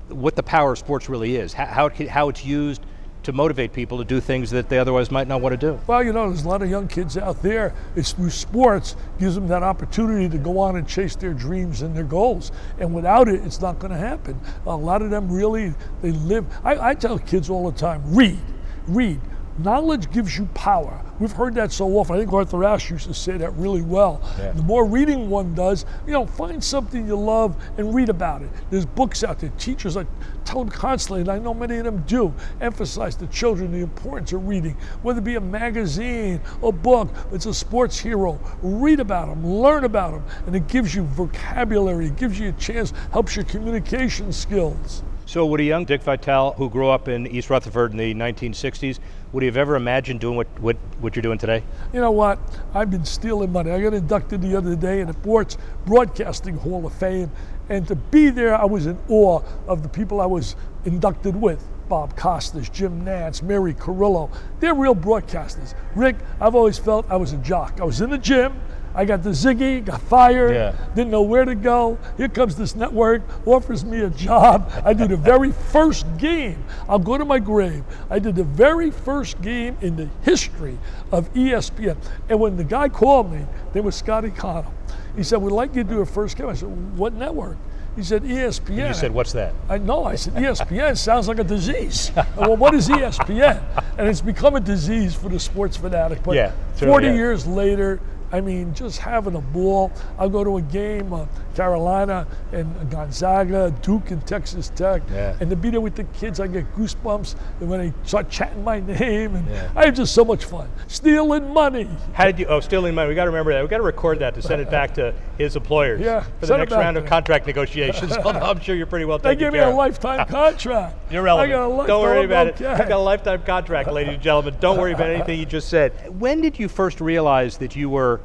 what 0.10 0.36
the 0.36 0.44
power 0.44 0.72
of 0.72 0.77
sports 0.79 1.08
really 1.10 1.36
is, 1.36 1.53
how, 1.53 1.65
how, 1.65 1.86
it, 1.88 2.10
how 2.10 2.29
it's 2.29 2.44
used 2.44 2.82
to 3.27 3.34
motivate 3.34 3.74
people 3.74 3.98
to 3.98 4.05
do 4.05 4.22
things 4.22 4.50
that 4.51 4.69
they 4.69 4.79
otherwise 4.79 5.12
might 5.12 5.27
not 5.27 5.41
want 5.41 5.51
to 5.51 5.57
do. 5.57 5.77
Well, 5.86 6.01
you 6.01 6.13
know, 6.13 6.29
there's 6.29 6.46
a 6.46 6.48
lot 6.48 6.62
of 6.62 6.69
young 6.69 6.88
kids 6.88 7.17
out 7.17 7.41
there. 7.43 7.75
It's 7.98 8.13
through 8.13 8.29
sports 8.29 8.96
gives 9.19 9.36
them 9.36 9.50
that 9.50 9.63
opportunity 9.63 10.29
to 10.29 10.38
go 10.38 10.60
on 10.60 10.77
and 10.77 10.88
chase 10.88 11.13
their 11.17 11.34
dreams 11.34 11.81
and 11.81 11.93
their 11.93 12.05
goals. 12.05 12.53
And 12.79 12.96
without 12.96 13.27
it, 13.27 13.43
it's 13.43 13.60
not 13.60 13.79
going 13.79 13.91
to 13.91 13.98
happen. 13.98 14.39
A 14.65 14.74
lot 14.74 15.01
of 15.01 15.10
them 15.10 15.29
really 15.29 15.74
they 16.01 16.12
live. 16.12 16.46
I, 16.63 16.91
I 16.91 16.93
tell 16.93 17.19
kids 17.19 17.50
all 17.50 17.69
the 17.69 17.77
time, 17.77 18.01
read, 18.05 18.39
read. 18.88 19.19
Knowledge 19.60 20.12
gives 20.12 20.38
you 20.38 20.46
power. 20.54 21.02
We've 21.20 21.32
heard 21.32 21.56
that 21.56 21.72
so 21.72 21.88
often. 21.98 22.16
I 22.16 22.20
think 22.20 22.32
Arthur 22.32 22.64
Ashe 22.64 22.92
used 22.92 23.08
to 23.08 23.14
say 23.14 23.38
that 23.38 23.54
really 23.56 23.82
well. 23.82 24.22
Yeah. 24.38 24.52
The 24.52 24.62
more 24.62 24.86
reading 24.86 25.32
one 25.32 25.56
does, 25.56 25.84
you 26.06 26.14
know, 26.14 26.28
find 26.28 26.64
something 26.64 27.08
you 27.08 27.16
love 27.16 27.56
and 27.80 27.94
read 27.94 28.10
about 28.10 28.44
it. 28.44 28.50
There's 28.70 28.86
books 28.86 29.24
out 29.24 29.40
there. 29.40 29.50
Teachers, 29.58 29.98
I 29.98 30.06
tell 30.46 30.64
them 30.64 30.70
constantly, 30.70 31.22
and 31.22 31.30
I 31.30 31.40
know 31.40 31.56
many 31.56 31.78
of 31.78 31.86
them 31.86 32.04
do, 32.06 32.32
emphasize 32.62 33.16
to 33.16 33.28
children 33.28 33.72
the 33.72 33.80
importance 33.80 34.32
of 34.32 34.48
reading, 34.48 34.78
whether 35.02 35.20
it 35.20 35.24
be 35.24 35.36
a 35.36 35.42
magazine, 35.42 36.40
a 36.62 36.72
book, 36.72 37.10
it's 37.32 37.48
a 37.48 37.54
sports 37.54 37.98
hero. 37.98 38.40
Read 38.62 39.00
about 39.00 39.28
them, 39.28 39.46
learn 39.46 39.86
about 39.86 40.12
them, 40.12 40.24
and 40.46 40.56
it 40.56 40.68
gives 40.68 40.93
you 40.93 41.04
vocabulary, 41.04 42.08
it 42.08 42.15
gives 42.15 42.39
you 42.39 42.50
a 42.50 42.54
chance, 42.54 42.93
helps 43.12 43.36
your 43.36 43.46
communication 43.46 44.32
skills. 44.32 45.02
So, 45.28 45.46
would 45.46 45.60
a 45.60 45.63
young 45.63 45.84
Dick 45.84 46.04
Vitale 46.04 46.54
who 46.54 46.70
grew 46.70 46.88
up 46.88 47.10
in 47.10 47.28
East 47.28 47.50
Rutherford 47.50 47.92
in 47.92 47.98
the 47.98 48.13
1960s, 48.13 49.00
would 49.34 49.44
he 49.44 49.48
have 49.48 49.58
ever 49.58 49.76
imagined 49.76 50.22
doing 50.22 50.38
what, 50.38 50.48
what, 50.62 50.78
what 51.02 51.18
you're 51.18 51.22
doing 51.22 51.38
today? 51.38 51.63
You 51.92 52.00
know 52.00 52.12
what? 52.12 52.40
I've 52.74 52.90
been 52.90 53.04
stealing 53.04 53.52
money. 53.52 53.72
I 53.72 53.82
got 53.82 53.94
inducted 53.94 54.42
the 54.42 54.56
other 54.56 54.74
day 54.74 55.02
in 55.02 55.08
the 55.08 55.13
Sports 55.13 55.58
Broadcasting 55.86 56.56
Hall 56.56 56.86
of 56.86 56.94
Fame, 56.94 57.30
and 57.68 57.86
to 57.90 57.96
be 57.96 58.30
there, 58.30 58.56
I 58.56 58.63
was 58.63 58.86
in 58.86 58.98
awe 59.10 59.42
of 59.68 59.84
the 59.84 59.90
people 59.90 60.22
I 60.22 60.26
was 60.26 60.56
inducted 60.86 61.36
with. 61.36 61.62
Bob 61.90 62.16
Costas, 62.16 62.70
Jim 62.70 63.04
Nantz, 63.04 63.42
Mary 63.42 63.74
Carillo. 63.74 64.30
They're 64.62 64.76
real 64.76 64.96
broadcasters. 64.96 65.74
Rick, 65.94 66.16
I've 66.40 66.56
always 66.56 66.78
felt 66.78 67.06
I 67.10 67.18
was 67.18 67.34
a 67.34 67.38
jock. 67.38 67.82
I 67.82 67.84
was 67.84 68.00
in 68.00 68.10
the 68.10 68.18
gym, 68.18 68.62
I 68.97 69.05
got 69.05 69.21
the 69.21 69.29
ziggy, 69.29 69.86
got 69.86 70.01
fired, 70.01 70.55
yeah. 70.55 70.75
didn't 70.95 71.12
know 71.12 71.21
where 71.21 71.45
to 71.45 71.53
go. 71.53 71.99
Here 72.17 72.27
comes 72.27 72.55
this 72.55 72.75
network, 72.75 73.21
offers 73.45 73.86
me 73.86 74.01
a 74.01 74.10
job. 74.10 74.71
I 74.83 74.93
do 74.93 75.07
the 75.07 75.15
very 75.15 75.51
first 75.71 76.07
game. 76.17 76.63
I'll 76.89 76.97
go 76.97 77.15
to 77.15 77.23
my 77.23 77.38
grave. 77.38 77.83
I 78.10 78.17
did 78.17 78.36
the 78.36 78.43
very 78.43 78.89
first 78.89 79.39
game 79.39 79.77
in 79.81 79.97
the 79.97 80.10
history 80.23 80.79
of 81.12 81.31
ESPN. 81.36 81.95
And 82.27 82.39
when 82.39 82.57
the 82.57 82.63
guy 82.63 82.89
called 82.89 83.31
me, 83.31 83.45
there 83.71 83.83
was 83.83 83.95
Scotty 83.95 84.31
Connal. 84.31 84.73
He 85.15 85.21
said, 85.21 85.43
We'd 85.43 85.51
like 85.51 85.75
you 85.75 85.83
to 85.83 85.89
do 85.89 86.01
a 86.01 86.05
first 86.05 86.36
game. 86.36 86.47
I 86.47 86.55
said, 86.55 86.97
What 86.97 87.13
network? 87.13 87.57
He 87.95 88.03
said 88.03 88.23
ESPN. 88.23 88.69
And 88.69 88.88
you 88.89 88.93
said, 88.93 89.12
what's 89.12 89.31
that? 89.31 89.55
I 89.69 89.79
know. 89.79 90.05
I 90.05 90.13
said, 90.13 90.36
ESPN 90.36 90.95
sounds 90.95 91.27
like 91.27 91.39
a 91.39 91.43
disease. 91.43 92.12
well, 92.38 92.55
what 92.55 92.75
is 92.75 92.88
ESPN? 92.88 93.60
And 93.97 94.07
it's 94.07 94.21
become 94.21 94.55
a 94.55 94.60
disease 94.60 95.15
for 95.15 95.29
the 95.29 95.39
sports 95.39 95.75
fanatic. 95.75 96.21
But 96.21 96.36
yeah, 96.36 96.51
40 96.75 97.07
yeah. 97.07 97.13
years 97.13 97.47
later, 97.47 97.99
I 98.32 98.42
mean, 98.42 98.74
just 98.74 99.00
having 99.00 99.36
a 99.36 99.42
ball. 99.42 99.92
I'll 100.18 100.30
go 100.30 100.44
to 100.44 100.58
a 100.58 100.62
game, 100.62 101.13
uh, 101.13 101.26
Carolina 101.56 102.28
and 102.52 102.92
Gonzaga, 102.92 103.74
Duke 103.82 104.12
and 104.12 104.26
Texas 104.28 104.72
Tech, 104.76 105.02
yeah. 105.12 105.38
and 105.40 105.50
to 105.50 105.56
be 105.56 105.70
there 105.70 105.82
with 105.82 105.96
the 105.96 106.04
kids, 106.06 106.40
I 106.40 106.48
get 106.48 106.74
goosebumps. 106.76 107.36
And 107.62 107.70
when 107.70 107.80
they 107.80 107.94
start 108.04 108.30
chatting 108.30 108.63
my 108.63 108.80
name, 108.80 109.36
and 109.36 109.48
yeah. 109.48 109.72
I 109.76 109.86
have 109.86 109.96
just 109.96 110.13
so 110.13 110.26
much 110.26 110.46
fun. 110.46 110.70
Stealing 110.88 111.54
money. 111.54 111.90
How 112.13 112.26
did 112.26 112.40
you? 112.40 112.46
Oh, 112.48 112.60
stealing 112.60 112.96
money. 112.96 113.10
We 113.10 113.16
got 113.16 113.26
to 113.26 113.30
remember 113.30 113.54
that. 113.54 113.62
We 113.62 113.70
got 113.70 113.78
to 113.78 113.84
record 113.84 114.20
that 114.20 114.36
to 114.36 114.42
send 114.42 114.62
it 114.62 114.70
back 114.70 114.94
to 114.96 115.13
his 115.38 115.56
employers. 115.56 116.02
Yeah. 116.02 116.26
For 116.40 116.48
the 116.48 116.58
next 116.58 116.74
round 116.74 116.98
of 116.98 117.06
contract 117.06 117.48
negotiations. 117.48 118.12
I'm 118.26 118.60
sure 118.60 118.76
you're 118.76 118.86
pretty 118.86 119.06
well 119.06 119.20
taken 119.20 119.38
They 119.38 119.44
give 119.46 119.54
me 119.54 119.60
a 119.60 119.70
lifetime 119.70 120.28
contract. 120.30 120.96
you're 121.12 121.24
relevant. 121.24 121.88
Don't 121.88 122.02
worry 122.02 122.26
about 122.26 122.48
okay. 122.48 122.66
it. 122.66 122.72
You 122.72 122.78
got 122.78 122.92
a 122.92 122.98
lifetime 122.98 123.44
contract, 123.44 123.92
ladies 123.92 124.16
and 124.16 124.24
gentlemen. 124.24 124.56
Don't 124.60 124.78
worry 124.78 124.94
about 124.94 125.10
anything 125.10 125.40
you 125.40 125.46
just 125.46 125.70
said. 125.70 126.20
When 126.20 126.42
did 126.42 126.60
you 126.60 126.68
first 126.68 127.00
realize 127.02 127.58
that 127.58 127.76
you 127.76 127.90
were 127.90 128.22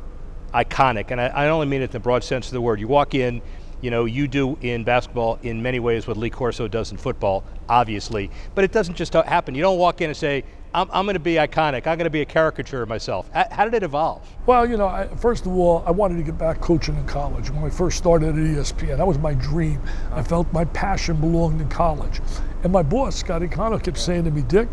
iconic, 0.55 1.11
and 1.11 1.21
I, 1.21 1.27
I 1.29 1.49
only 1.49 1.67
mean 1.67 1.83
it 1.83 1.87
in 1.87 1.91
the 1.91 2.01
broad 2.01 2.25
sense 2.25 2.47
of 2.47 2.53
the 2.53 2.61
word. 2.61 2.81
You 2.81 2.89
walk 2.89 3.15
in, 3.15 3.43
you 3.81 3.91
know, 3.91 4.05
you 4.05 4.29
do 4.29 4.57
in 4.61 4.85
basketball 4.85 5.39
in 5.43 5.63
many 5.63 5.81
ways 5.81 6.07
what 6.07 6.17
Lee 6.17 6.31
Corso 6.31 6.69
does 6.69 6.93
in 6.93 6.97
football, 6.97 7.45
obviously, 7.69 8.31
but 8.55 8.65
it 8.65 8.73
doesn't 8.73 8.95
just 8.95 9.17
uh, 9.17 9.23
happen. 9.25 9.55
You 9.55 9.63
don't 9.63 9.79
walk 9.79 10.01
in 10.01 10.11
and 10.11 10.17
say, 10.17 10.45
I'm, 10.75 10.89
I'm 10.91 11.05
going 11.05 11.15
to 11.15 11.21
be 11.21 11.35
iconic. 11.35 11.87
I'm 11.87 11.99
going 11.99 12.05
to 12.05 12.11
be 12.11 12.23
a 12.23 12.27
caricature 12.27 12.83
of 12.83 12.89
myself. 12.89 13.29
How 13.33 13.65
did 13.65 13.75
it 13.75 13.83
evolve? 13.83 14.27
Well, 14.47 14.69
you 14.69 14.77
know, 14.77 14.87
I, 14.87 15.07
first 15.17 15.45
of 15.45 15.53
all, 15.53 15.83
I 15.87 15.91
wanted 15.91 16.17
to 16.17 16.23
get 16.23 16.39
back 16.39 16.61
coaching 16.61 16.97
in 16.97 17.07
college. 17.07 17.51
When 17.51 17.63
I 17.63 17.69
first 17.69 17.99
started 17.99 18.31
at 18.31 18.35
ESPN, 18.37 18.97
that 18.97 19.07
was 19.07 19.19
my 19.19 19.35
dream. 19.35 19.83
I 20.13 20.23
felt 20.23 20.51
my 20.53 20.65
passion 20.67 21.17
belonged 21.17 21.61
in 21.61 21.69
college. 21.69 22.21
And 22.63 22.73
my 22.73 22.83
boss, 22.83 23.17
Scotty 23.17 23.49
Connal, 23.49 23.83
kept 23.83 23.99
saying 23.99 24.25
to 24.25 24.31
me, 24.31 24.43
Dick, 24.43 24.69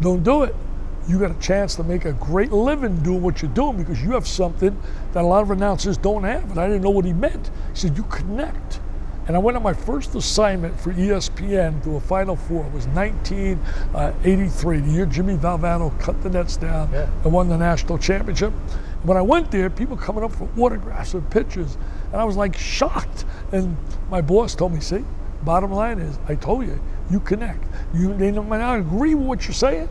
don't 0.00 0.22
do 0.22 0.42
it 0.42 0.54
you 1.10 1.18
got 1.18 1.30
a 1.30 1.40
chance 1.40 1.74
to 1.74 1.82
make 1.82 2.04
a 2.04 2.12
great 2.12 2.52
living 2.52 2.96
doing 3.02 3.20
what 3.20 3.42
you're 3.42 3.50
doing 3.50 3.76
because 3.76 4.02
you 4.02 4.12
have 4.12 4.26
something 4.26 4.80
that 5.12 5.24
a 5.24 5.26
lot 5.26 5.42
of 5.42 5.50
announcers 5.50 5.96
don't 5.98 6.22
have. 6.24 6.48
And 6.50 6.58
I 6.58 6.66
didn't 6.68 6.82
know 6.82 6.90
what 6.90 7.04
he 7.04 7.12
meant. 7.12 7.50
He 7.72 7.80
said, 7.80 7.96
You 7.96 8.04
connect. 8.04 8.80
And 9.26 9.36
I 9.36 9.38
went 9.38 9.56
on 9.56 9.62
my 9.62 9.74
first 9.74 10.14
assignment 10.14 10.78
for 10.80 10.92
ESPN 10.92 11.84
to 11.84 11.96
a 11.96 12.00
Final 12.00 12.36
Four. 12.36 12.66
It 12.66 12.72
was 12.72 12.86
1983, 12.88 14.78
uh, 14.78 14.80
the 14.80 14.90
year 14.90 15.06
Jimmy 15.06 15.36
Valvano 15.36 15.96
cut 16.00 16.20
the 16.22 16.30
nets 16.30 16.56
down 16.56 16.90
yeah. 16.92 17.08
and 17.22 17.32
won 17.32 17.48
the 17.48 17.56
national 17.56 17.98
championship. 17.98 18.52
When 19.02 19.16
I 19.16 19.22
went 19.22 19.50
there, 19.50 19.70
people 19.70 19.96
coming 19.96 20.24
up 20.24 20.32
for 20.32 20.48
autographs 20.58 21.14
and 21.14 21.28
pictures, 21.30 21.76
and 22.12 22.20
I 22.20 22.24
was 22.24 22.36
like 22.36 22.56
shocked. 22.56 23.24
And 23.52 23.76
my 24.10 24.20
boss 24.20 24.54
told 24.54 24.72
me, 24.72 24.80
"See, 24.80 25.04
bottom 25.42 25.70
line 25.70 25.98
is, 25.98 26.18
I 26.28 26.34
told 26.34 26.66
you, 26.66 26.80
you 27.10 27.20
connect. 27.20 27.64
You 27.94 28.14
they 28.14 28.32
might 28.32 28.58
not 28.58 28.80
agree 28.80 29.14
with 29.14 29.26
what 29.26 29.44
you're 29.44 29.54
saying, 29.54 29.88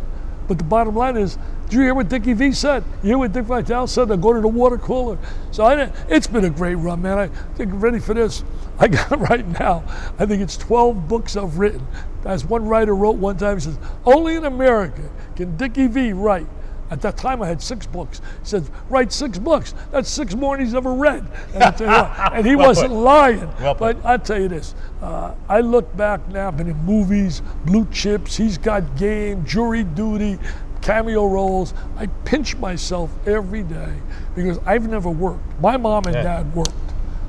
but 0.50 0.58
the 0.58 0.64
bottom 0.64 0.96
line 0.96 1.16
is, 1.16 1.38
did 1.66 1.74
you 1.74 1.82
hear 1.82 1.94
what 1.94 2.10
Dickie 2.10 2.34
V 2.34 2.52
said? 2.52 2.84
You 3.04 3.10
hear 3.10 3.18
what 3.20 3.32
Dick 3.32 3.46
Vitale 3.46 3.86
said? 3.86 4.06
They'll 4.06 4.18
go 4.18 4.34
to 4.34 4.42
the 4.42 4.48
water 4.48 4.80
cooler. 4.80 5.20
So 5.52 5.64
I, 5.64 5.92
it's 6.10 6.26
been 6.26 6.44
a 6.44 6.50
great 6.50 6.74
run, 6.74 7.04
man. 7.04 7.20
I 7.20 7.28
think 7.56 7.72
ready 7.76 8.00
for 8.00 8.16
this. 8.16 8.44
I 8.80 8.88
got 8.88 9.20
right 9.30 9.48
now. 9.60 9.84
I 10.18 10.26
think 10.26 10.42
it's 10.42 10.58
12 10.58 11.08
books 11.08 11.38
I've 11.38 11.60
written. 11.60 11.86
As 12.26 12.44
one 12.44 12.68
writer 12.68 12.96
wrote 12.96 13.18
one 13.18 13.38
time, 13.38 13.58
he 13.58 13.62
says, 13.62 13.78
"Only 14.06 14.36
in 14.36 14.46
America 14.46 15.08
can 15.36 15.56
Dickie 15.56 15.88
V 15.88 16.12
write 16.14 16.48
At 16.92 17.02
that 17.02 17.18
time, 17.18 17.42
I 17.42 17.48
had 17.48 17.62
six 17.62 17.86
books. 17.86 18.20
He 18.42 18.46
said, 18.48 18.70
write 18.90 19.12
six 19.12 19.38
books. 19.38 19.76
That's 19.92 20.10
six 20.10 20.34
more 20.34 20.58
than 20.58 20.66
he's 20.66 20.74
ever 20.74 20.94
read. 20.94 21.26
And, 21.54 21.82
and 21.82 22.46
he 22.46 22.56
well 22.56 22.70
wasn't 22.70 22.90
put. 22.90 23.00
lying. 23.00 23.50
Well 23.60 23.76
but 23.76 24.04
I'll 24.04 24.20
tell 24.20 24.42
you 24.42 24.48
this. 24.48 24.74
Uh, 25.02 25.34
I 25.48 25.62
look 25.62 25.96
back 25.96 26.28
now, 26.30 26.50
been 26.52 26.68
in 26.68 26.78
movies, 26.86 27.42
Blue 27.66 27.88
Chips, 27.92 28.36
He's 28.36 28.58
Got 28.58 28.98
Game, 28.98 29.46
Jury 29.46 29.84
Duty, 29.84 30.40
cameo 30.82 31.28
roles. 31.28 31.74
I 31.98 32.08
pinch 32.26 32.56
myself 32.58 33.12
every 33.28 33.64
day 33.64 33.94
because 34.36 34.58
I've 34.66 34.88
never 34.90 35.10
worked. 35.10 35.44
My 35.60 35.78
mom 35.78 36.06
and 36.06 36.16
yeah. 36.16 36.24
dad 36.24 36.56
worked. 36.56 36.72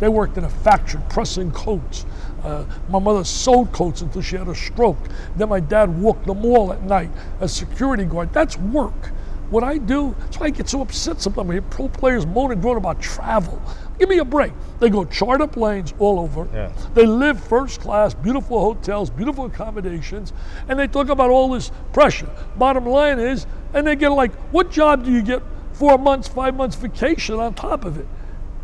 They 0.00 0.08
worked 0.08 0.38
in 0.38 0.44
a 0.44 0.50
factory 0.50 1.02
pressing 1.10 1.52
coats. 1.52 2.06
Uh, 2.42 2.64
my 2.88 2.98
mother 2.98 3.22
sewed 3.22 3.70
coats 3.72 4.00
until 4.00 4.22
she 4.22 4.36
had 4.36 4.48
a 4.48 4.54
stroke. 4.54 4.96
Then 5.36 5.50
my 5.50 5.60
dad 5.60 6.00
walked 6.00 6.26
the 6.26 6.34
mall 6.34 6.72
at 6.72 6.82
night 6.82 7.10
as 7.40 7.52
security 7.52 8.04
guard. 8.04 8.32
That's 8.32 8.56
work. 8.56 9.12
What 9.50 9.64
I 9.64 9.78
do, 9.78 10.14
that's 10.20 10.38
why 10.38 10.46
I 10.46 10.50
get 10.50 10.68
so 10.68 10.80
upset 10.80 11.20
sometimes. 11.20 11.50
I 11.50 11.54
hear 11.54 11.62
pro 11.62 11.88
players 11.88 12.24
moan 12.24 12.52
and 12.52 12.62
groan 12.62 12.76
about 12.76 13.02
travel. 13.02 13.60
Give 13.98 14.08
me 14.08 14.18
a 14.18 14.24
break. 14.24 14.52
They 14.78 14.88
go 14.88 15.04
charter 15.04 15.46
planes 15.46 15.92
all 15.98 16.20
over. 16.20 16.48
Yeah. 16.54 16.72
They 16.94 17.04
live 17.04 17.42
first 17.42 17.80
class, 17.80 18.14
beautiful 18.14 18.60
hotels, 18.60 19.10
beautiful 19.10 19.46
accommodations, 19.46 20.32
and 20.68 20.78
they 20.78 20.86
talk 20.86 21.08
about 21.08 21.30
all 21.30 21.50
this 21.50 21.70
pressure. 21.92 22.30
Bottom 22.56 22.86
line 22.86 23.18
is, 23.18 23.46
and 23.74 23.86
they 23.86 23.96
get 23.96 24.10
like, 24.10 24.32
what 24.52 24.70
job 24.70 25.04
do 25.04 25.10
you 25.10 25.22
get 25.22 25.42
four 25.72 25.98
months, 25.98 26.28
five 26.28 26.54
months 26.54 26.76
vacation 26.76 27.34
on 27.34 27.54
top 27.54 27.84
of 27.84 27.98
it? 27.98 28.06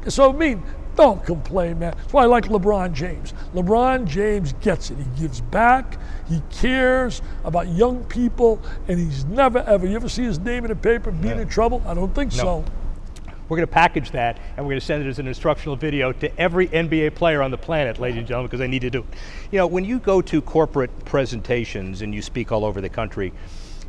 So 0.08 0.32
I 0.32 0.36
mean, 0.36 0.62
don't 0.96 1.24
complain, 1.24 1.78
man. 1.78 1.94
That's 1.96 2.12
why 2.12 2.22
I 2.22 2.26
like 2.26 2.46
LeBron 2.46 2.92
James. 2.92 3.34
LeBron 3.54 4.06
James 4.06 4.54
gets 4.54 4.90
it. 4.90 4.98
He 4.98 5.20
gives 5.20 5.40
back. 5.40 5.98
He 6.28 6.42
cares 6.50 7.22
about 7.44 7.68
young 7.68 8.04
people, 8.04 8.60
and 8.88 8.98
he's 8.98 9.24
never 9.26 9.58
ever. 9.60 9.86
You 9.86 9.96
ever 9.96 10.08
see 10.08 10.24
his 10.24 10.38
name 10.38 10.64
in 10.64 10.70
the 10.70 10.76
paper 10.76 11.10
being 11.10 11.36
yeah. 11.36 11.42
in 11.42 11.48
trouble? 11.48 11.82
I 11.86 11.94
don't 11.94 12.14
think 12.14 12.32
no. 12.32 12.42
so. 12.42 12.64
We're 13.48 13.58
going 13.58 13.68
to 13.68 13.72
package 13.72 14.10
that 14.10 14.38
and 14.56 14.66
we're 14.66 14.72
going 14.72 14.80
to 14.80 14.86
send 14.86 15.06
it 15.06 15.08
as 15.08 15.20
an 15.20 15.28
instructional 15.28 15.76
video 15.76 16.12
to 16.14 16.40
every 16.40 16.66
NBA 16.66 17.14
player 17.14 17.42
on 17.42 17.52
the 17.52 17.58
planet, 17.58 18.00
ladies 18.00 18.18
and 18.18 18.26
gentlemen, 18.26 18.48
because 18.48 18.58
they 18.58 18.66
need 18.66 18.80
to 18.80 18.90
do 18.90 19.00
it. 19.00 19.18
You 19.52 19.58
know, 19.58 19.68
when 19.68 19.84
you 19.84 20.00
go 20.00 20.20
to 20.20 20.42
corporate 20.42 20.90
presentations 21.04 22.02
and 22.02 22.12
you 22.12 22.22
speak 22.22 22.50
all 22.50 22.64
over 22.64 22.80
the 22.80 22.88
country, 22.88 23.32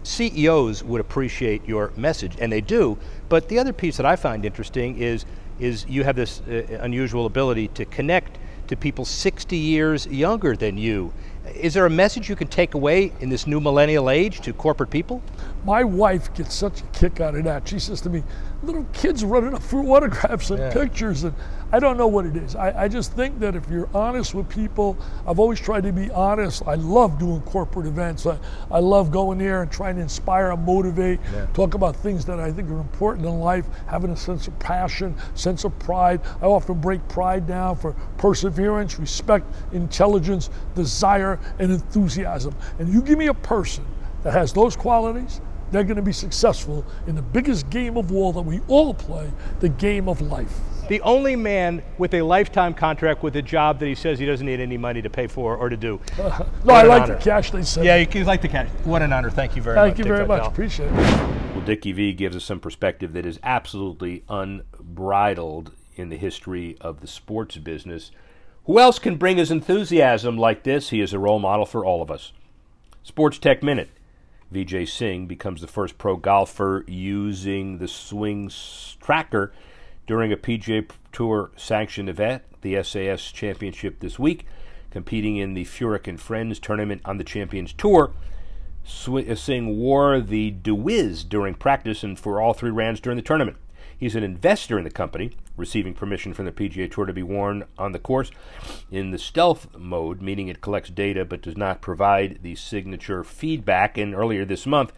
CEOs 0.03 0.83
would 0.83 1.01
appreciate 1.01 1.67
your 1.67 1.91
message, 1.97 2.37
and 2.39 2.51
they 2.51 2.61
do. 2.61 2.97
But 3.29 3.49
the 3.49 3.59
other 3.59 3.73
piece 3.73 3.97
that 3.97 4.05
I 4.05 4.15
find 4.15 4.45
interesting 4.45 4.97
is 4.97 5.25
is 5.59 5.85
you 5.87 6.03
have 6.03 6.15
this 6.15 6.41
uh, 6.41 6.77
unusual 6.81 7.25
ability 7.25 7.67
to 7.69 7.85
connect 7.85 8.37
to 8.67 8.75
people 8.75 9.05
60 9.05 9.57
years 9.57 10.05
younger 10.07 10.55
than 10.55 10.77
you. 10.77 11.11
Is 11.55 11.73
there 11.73 11.85
a 11.85 11.89
message 11.89 12.29
you 12.29 12.35
can 12.35 12.47
take 12.47 12.73
away 12.73 13.11
in 13.21 13.29
this 13.29 13.47
new 13.47 13.59
millennial 13.59 14.09
age 14.09 14.41
to 14.41 14.53
corporate 14.53 14.89
people? 14.89 15.21
My 15.67 15.83
wife 15.83 16.33
gets 16.33 16.55
such 16.55 16.79
a 16.79 16.85
kick 16.93 17.19
out 17.19 17.35
of 17.35 17.43
that. 17.43 17.67
She 17.67 17.77
says 17.77 17.99
to 18.01 18.09
me, 18.09 18.23
little 18.63 18.85
kids 18.93 19.25
running 19.25 19.53
up 19.53 19.61
for 19.61 19.83
autographs 19.83 20.49
and 20.49 20.59
yeah. 20.59 20.71
pictures. 20.71 21.25
And 21.25 21.35
I 21.73 21.79
don't 21.79 21.97
know 21.97 22.07
what 22.07 22.25
it 22.25 22.37
is. 22.37 22.55
I, 22.55 22.83
I, 22.83 22.87
just 22.87 23.11
think 23.11 23.37
that 23.39 23.53
if 23.53 23.69
you're 23.69 23.89
honest 23.93 24.33
with 24.33 24.47
people, 24.47 24.97
I've 25.27 25.39
always 25.39 25.59
tried 25.59 25.83
to 25.83 25.91
be 25.91 26.09
honest. 26.11 26.63
I 26.65 26.75
love 26.75 27.19
doing 27.19 27.41
corporate 27.41 27.85
events. 27.85 28.25
I, 28.25 28.39
I 28.71 28.79
love 28.79 29.11
going 29.11 29.39
there 29.39 29.61
and 29.61 29.69
trying 29.69 29.97
to 29.97 30.01
inspire 30.01 30.51
and 30.51 30.63
motivate, 30.63 31.19
yeah. 31.33 31.47
talk 31.47 31.73
about 31.73 31.97
things 31.97 32.23
that 32.27 32.39
I 32.39 32.49
think 32.49 32.69
are 32.69 32.79
important 32.79 33.25
in 33.25 33.37
life, 33.37 33.65
having 33.87 34.11
a 34.11 34.15
sense 34.15 34.47
of 34.47 34.57
passion, 34.59 35.17
sense 35.35 35.65
of 35.65 35.77
pride. 35.79 36.21
I 36.41 36.45
often 36.45 36.79
break 36.79 37.05
pride 37.09 37.45
down 37.45 37.75
for 37.75 37.91
perseverance, 38.17 38.99
respect, 38.99 39.53
intelligence, 39.73 40.49
desire, 40.75 41.41
and 41.59 41.73
enthusiasm. 41.73 42.55
And 42.79 42.87
you 42.87 43.01
give 43.01 43.19
me 43.19 43.27
a 43.27 43.33
person 43.33 43.85
that 44.23 44.31
has 44.31 44.53
those 44.53 44.77
qualities, 44.77 45.41
they're 45.71 45.83
going 45.83 45.97
to 45.97 46.01
be 46.01 46.13
successful 46.13 46.85
in 47.07 47.15
the 47.15 47.21
biggest 47.21 47.69
game 47.69 47.97
of 47.97 48.11
all 48.11 48.31
that 48.33 48.41
we 48.41 48.61
all 48.67 48.93
play, 48.93 49.31
the 49.59 49.69
game 49.69 50.07
of 50.07 50.21
life. 50.21 50.59
The 50.87 51.01
only 51.01 51.35
man 51.35 51.83
with 51.97 52.13
a 52.13 52.21
lifetime 52.21 52.73
contract 52.73 53.21
with 53.21 53.35
a 53.35 53.41
job 53.41 53.79
that 53.79 53.87
he 53.87 53.95
says 53.95 54.19
he 54.19 54.25
doesn't 54.25 54.45
need 54.45 54.61
any 54.61 54.77
money 54.77 55.01
to 55.01 55.09
pay 55.09 55.27
for 55.27 55.57
or 55.57 55.67
to 55.67 55.75
do. 55.75 55.99
Uh, 56.17 56.45
no, 56.63 56.73
I 56.73 56.83
like 56.83 57.03
honor. 57.03 57.15
the 57.15 57.21
cash 57.21 57.51
they 57.51 57.63
said. 57.63 57.83
Yeah, 57.83 57.97
you 57.97 58.23
like 58.23 58.41
the 58.41 58.47
cash. 58.47 58.69
What 58.85 59.01
an 59.01 59.11
honor. 59.11 59.29
Thank 59.29 59.57
you 59.57 59.61
very 59.61 59.75
Thank 59.75 59.97
much. 59.97 59.97
Thank 59.97 60.07
you 60.07 60.15
very 60.15 60.27
much. 60.27 60.47
Appreciate 60.47 60.87
it. 60.87 60.93
Well, 60.93 61.65
Dickie 61.65 61.91
V 61.91 62.13
gives 62.13 62.37
us 62.37 62.45
some 62.45 62.61
perspective 62.61 63.11
that 63.13 63.25
is 63.25 63.37
absolutely 63.43 64.23
unbridled 64.29 65.73
in 65.95 66.07
the 66.07 66.15
history 66.15 66.77
of 66.79 67.01
the 67.01 67.07
sports 67.07 67.57
business. 67.57 68.11
Who 68.65 68.79
else 68.79 68.97
can 68.97 69.17
bring 69.17 69.37
his 69.37 69.51
enthusiasm 69.51 70.37
like 70.37 70.63
this? 70.63 70.89
He 70.89 71.01
is 71.01 71.11
a 71.11 71.19
role 71.19 71.39
model 71.39 71.65
for 71.65 71.83
all 71.83 72.01
of 72.01 72.09
us. 72.09 72.31
Sports 73.03 73.39
Tech 73.39 73.61
Minute. 73.61 73.89
Vijay 74.53 74.87
Singh 74.87 75.27
becomes 75.27 75.61
the 75.61 75.67
first 75.67 75.97
pro 75.97 76.15
golfer 76.15 76.83
using 76.87 77.79
the 77.79 77.87
swing 77.87 78.49
tracker 78.99 79.51
during 80.05 80.31
a 80.31 80.37
PGA 80.37 80.89
Tour 81.11 81.51
sanctioned 81.57 82.09
event, 82.09 82.43
the 82.61 82.81
SAS 82.81 83.31
Championship 83.31 83.99
this 83.99 84.17
week, 84.17 84.45
competing 84.89 85.35
in 85.35 85.53
the 85.53 85.65
Furyk 85.65 86.07
and 86.07 86.19
Friends 86.19 86.59
tournament 86.59 87.01
on 87.03 87.17
the 87.17 87.23
Champions 87.23 87.73
Tour. 87.73 88.13
Uh, 88.85 89.35
Singh 89.35 89.77
wore 89.77 90.21
the 90.21 90.51
DeWiz 90.51 91.27
during 91.27 91.53
practice 91.55 92.03
and 92.03 92.17
for 92.17 92.41
all 92.41 92.53
three 92.53 92.71
rounds 92.71 93.01
during 93.01 93.17
the 93.17 93.21
tournament. 93.21 93.57
He's 93.97 94.15
an 94.15 94.23
investor 94.23 94.77
in 94.77 94.85
the 94.85 94.91
company, 94.91 95.31
receiving 95.57 95.93
permission 95.93 96.33
from 96.33 96.45
the 96.45 96.51
PGA 96.51 96.89
Tour 96.89 97.05
to 97.05 97.13
be 97.13 97.23
worn 97.23 97.65
on 97.77 97.91
the 97.91 97.99
course 97.99 98.31
in 98.89 99.11
the 99.11 99.17
stealth 99.17 99.75
mode, 99.77 100.21
meaning 100.21 100.47
it 100.47 100.61
collects 100.61 100.89
data 100.89 101.25
but 101.25 101.41
does 101.41 101.57
not 101.57 101.81
provide 101.81 102.39
the 102.43 102.55
signature 102.55 103.23
feedback. 103.23 103.97
And 103.97 104.15
earlier 104.15 104.45
this 104.45 104.65
month, 104.65 104.93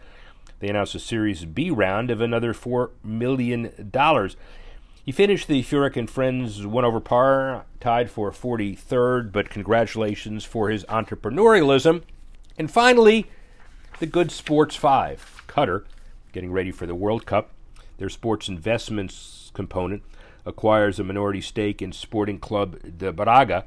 they 0.60 0.68
announced 0.68 0.94
a 0.94 1.00
Series 1.00 1.44
B 1.44 1.70
round 1.70 2.10
of 2.10 2.20
another 2.20 2.54
$4 2.54 2.90
million. 3.02 3.72
He 5.04 5.12
finished 5.12 5.48
the 5.48 5.62
Furyk 5.62 5.96
and 5.96 6.10
Friends 6.10 6.66
one 6.66 6.84
over 6.84 7.00
par, 7.00 7.64
tied 7.80 8.10
for 8.10 8.30
43rd, 8.30 9.32
but 9.32 9.50
congratulations 9.50 10.44
for 10.44 10.68
his 10.68 10.84
entrepreneurialism. 10.84 12.02
And 12.58 12.70
finally, 12.70 13.26
the 13.98 14.06
Good 14.06 14.30
Sports 14.30 14.76
5, 14.76 15.44
Qatar, 15.48 15.84
getting 16.32 16.52
ready 16.52 16.70
for 16.70 16.86
the 16.86 16.94
World 16.94 17.24
Cup 17.24 17.50
their 18.00 18.08
sports 18.08 18.48
investments 18.48 19.52
component, 19.54 20.02
acquires 20.44 20.98
a 20.98 21.04
minority 21.04 21.40
stake 21.40 21.82
in 21.82 21.92
Sporting 21.92 22.38
Club 22.38 22.78
de 22.98 23.12
Braga. 23.12 23.66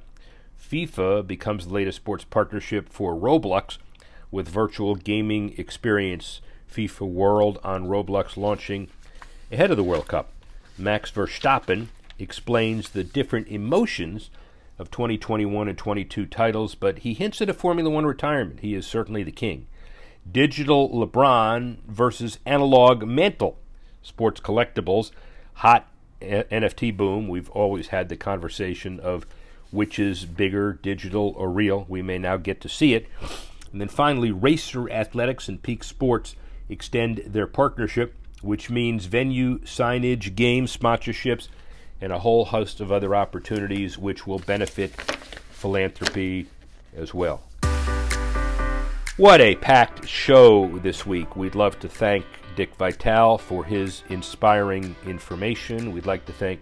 FIFA 0.59 1.25
becomes 1.27 1.67
the 1.67 1.73
latest 1.73 1.97
sports 1.97 2.23
partnership 2.23 2.89
for 2.89 3.15
Roblox 3.15 3.77
with 4.31 4.47
virtual 4.47 4.95
gaming 4.95 5.53
experience 5.57 6.41
FIFA 6.71 7.07
World 7.07 7.59
on 7.63 7.85
Roblox 7.85 8.35
launching 8.37 8.87
ahead 9.51 9.71
of 9.71 9.77
the 9.77 9.83
World 9.83 10.07
Cup. 10.07 10.31
Max 10.77 11.11
Verstappen 11.11 11.87
explains 12.17 12.89
the 12.89 13.03
different 13.03 13.47
emotions 13.47 14.29
of 14.79 14.89
2021 14.89 15.67
and 15.67 15.77
22 15.77 16.25
titles, 16.25 16.73
but 16.73 16.99
he 16.99 17.13
hints 17.13 17.41
at 17.41 17.49
a 17.49 17.53
Formula 17.53 17.89
One 17.89 18.05
retirement. 18.05 18.61
He 18.61 18.73
is 18.73 18.87
certainly 18.87 19.21
the 19.21 19.31
king. 19.31 19.67
Digital 20.29 20.89
LeBron 20.89 21.77
versus 21.87 22.39
analog 22.45 23.05
Mantle 23.05 23.59
sports 24.01 24.39
collectibles, 24.39 25.11
hot 25.55 25.87
NFT 26.23 26.95
boom. 26.95 27.27
We've 27.27 27.49
always 27.49 27.87
had 27.87 28.09
the 28.09 28.17
conversation 28.17 28.99
of 28.99 29.25
which 29.71 29.97
is 29.97 30.25
bigger, 30.25 30.73
digital 30.73 31.33
or 31.35 31.49
real. 31.49 31.85
We 31.89 32.01
may 32.01 32.19
now 32.19 32.37
get 32.37 32.61
to 32.61 32.69
see 32.69 32.93
it. 32.93 33.07
And 33.71 33.81
then 33.81 33.87
finally, 33.87 34.31
Racer 34.31 34.89
Athletics 34.89 35.49
and 35.49 35.61
Peak 35.61 35.83
Sports 35.83 36.35
extend 36.69 37.23
their 37.25 37.47
partnership, 37.47 38.13
which 38.41 38.69
means 38.69 39.05
venue, 39.05 39.59
signage, 39.61 40.35
game 40.35 40.67
sponsorships, 40.67 41.47
and 41.99 42.13
a 42.13 42.19
whole 42.19 42.45
host 42.45 42.81
of 42.81 42.91
other 42.91 43.15
opportunities 43.15 43.97
which 43.97 44.27
will 44.27 44.39
benefit 44.39 44.91
philanthropy 45.51 46.45
as 46.95 47.13
well. 47.13 47.41
What 49.17 49.41
a 49.41 49.55
packed 49.55 50.07
show 50.07 50.79
this 50.79 51.05
week. 51.05 51.35
We'd 51.35 51.55
love 51.55 51.79
to 51.79 51.87
thank 51.87 52.25
Dick 52.55 52.75
Vitale 52.75 53.37
for 53.37 53.63
his 53.63 54.03
inspiring 54.09 54.95
information. 55.05 55.91
We'd 55.91 56.05
like 56.05 56.25
to 56.25 56.33
thank 56.33 56.61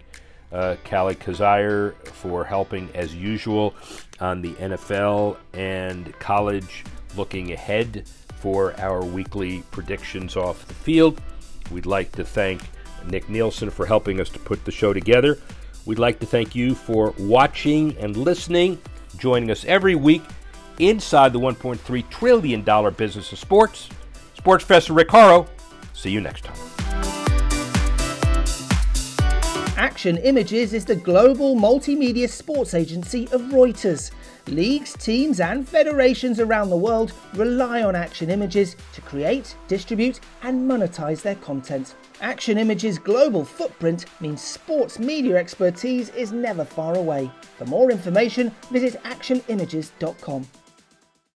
uh, 0.52 0.76
Callie 0.84 1.14
Kazire 1.14 1.94
for 2.06 2.44
helping 2.44 2.88
as 2.94 3.14
usual 3.14 3.74
on 4.20 4.42
the 4.42 4.52
NFL 4.54 5.36
and 5.54 6.18
college 6.18 6.84
looking 7.16 7.52
ahead 7.52 8.06
for 8.36 8.78
our 8.80 9.04
weekly 9.04 9.62
predictions 9.70 10.36
off 10.36 10.66
the 10.66 10.74
field. 10.74 11.20
We'd 11.70 11.86
like 11.86 12.12
to 12.12 12.24
thank 12.24 12.60
Nick 13.08 13.28
Nielsen 13.28 13.70
for 13.70 13.86
helping 13.86 14.20
us 14.20 14.28
to 14.30 14.38
put 14.38 14.64
the 14.64 14.72
show 14.72 14.92
together. 14.92 15.38
We'd 15.86 15.98
like 15.98 16.20
to 16.20 16.26
thank 16.26 16.54
you 16.54 16.74
for 16.74 17.14
watching 17.18 17.96
and 17.98 18.16
listening, 18.16 18.80
joining 19.16 19.50
us 19.50 19.64
every 19.64 19.94
week 19.94 20.22
inside 20.78 21.32
the 21.32 21.40
$1.3 21.40 22.08
trillion 22.10 22.94
business 22.94 23.32
of 23.32 23.38
sports. 23.38 23.88
Sports 24.36 24.64
Professor 24.64 24.92
Rick 24.92 25.10
See 25.94 26.10
you 26.10 26.20
next 26.20 26.44
time. 26.44 26.56
Action 29.76 30.16
Images 30.18 30.72
is 30.74 30.84
the 30.84 30.94
global 30.94 31.56
multimedia 31.56 32.28
sports 32.28 32.72
agency 32.74 33.24
of 33.32 33.40
Reuters. 33.40 34.10
Leagues, 34.46 34.92
teams, 34.94 35.40
and 35.40 35.68
federations 35.68 36.40
around 36.40 36.70
the 36.70 36.76
world 36.76 37.12
rely 37.34 37.82
on 37.82 37.96
Action 37.96 38.30
Images 38.30 38.76
to 38.92 39.00
create, 39.00 39.56
distribute, 39.68 40.20
and 40.42 40.70
monetize 40.70 41.22
their 41.22 41.36
content. 41.36 41.94
Action 42.20 42.58
Images' 42.58 42.98
global 42.98 43.44
footprint 43.44 44.06
means 44.20 44.40
sports 44.40 44.98
media 44.98 45.36
expertise 45.36 46.10
is 46.10 46.32
never 46.32 46.64
far 46.64 46.96
away. 46.96 47.30
For 47.58 47.64
more 47.64 47.90
information, 47.90 48.54
visit 48.70 49.02
actionimages.com. 49.02 50.46